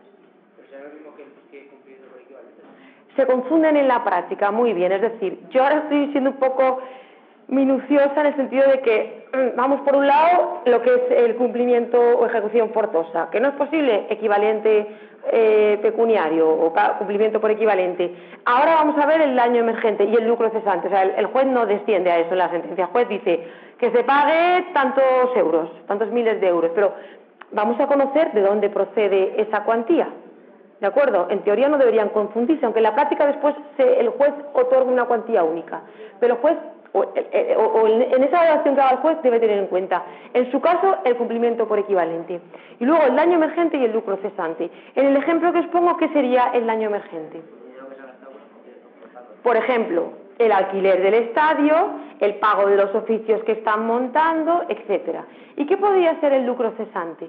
[3.17, 4.93] Se confunden en la práctica, muy bien.
[4.93, 6.81] Es decir, yo ahora estoy siendo un poco
[7.53, 11.37] minuciosa en el sentido de que mm, vamos por un lado lo que es el
[11.37, 14.87] cumplimiento o ejecución forzosa, que no es posible equivalente
[15.31, 18.13] eh, pecuniario o cumplimiento por equivalente.
[18.47, 20.89] Ahora vamos a ver el daño emergente y el lucro cesante.
[20.89, 22.85] O sea, el, juez no desciende a eso en la sentencia.
[22.85, 23.47] El juez dice
[23.79, 26.95] que se pague tantos euros, tantos miles de euros, pero
[27.53, 30.09] vamos a conocer de dónde procede esa cuantía.
[30.81, 31.29] ¿De acuerdo?
[31.31, 35.45] En teoría no deberían confundirse, aunque en la práctica después el juez otorga una cuantía
[35.45, 35.83] única.
[36.19, 36.57] Pero el juez
[36.93, 40.03] o, en esa evaluación que haga el juez debe tener en cuenta,
[40.35, 42.41] en su caso, el cumplimiento por equivalente.
[42.81, 44.71] Y luego el daño emergente y el lucro cesante.
[44.95, 47.41] En el ejemplo que os pongo, ¿qué sería el daño emergente?
[49.43, 51.75] Por ejemplo, el alquiler del estadio,
[52.21, 55.25] el pago de los oficios que están montando, etcétera.
[55.57, 57.29] ¿Y qué podría ser el lucro cesante?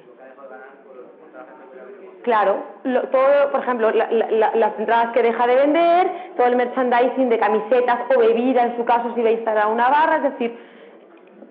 [2.23, 6.07] Claro, lo- todo, por ejemplo, la- la- la- las entradas que deja de vender,
[6.37, 9.89] todo el merchandising de camisetas o bebida, en su caso, si va a instalar una
[9.89, 10.57] barra, es decir,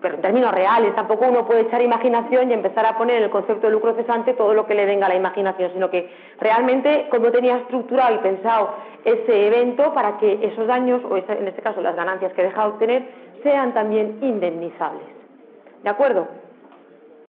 [0.00, 3.30] pero en términos reales, tampoco uno puede echar imaginación y empezar a poner en el
[3.30, 6.10] concepto de lucro cesante todo lo que le venga a la imaginación, sino que
[6.40, 11.62] realmente cómo tenía estructurado y pensado ese evento para que esos daños, o en este
[11.62, 13.08] caso las ganancias que deja de obtener,
[13.44, 15.04] sean también indemnizables.
[15.84, 16.26] ¿De acuerdo?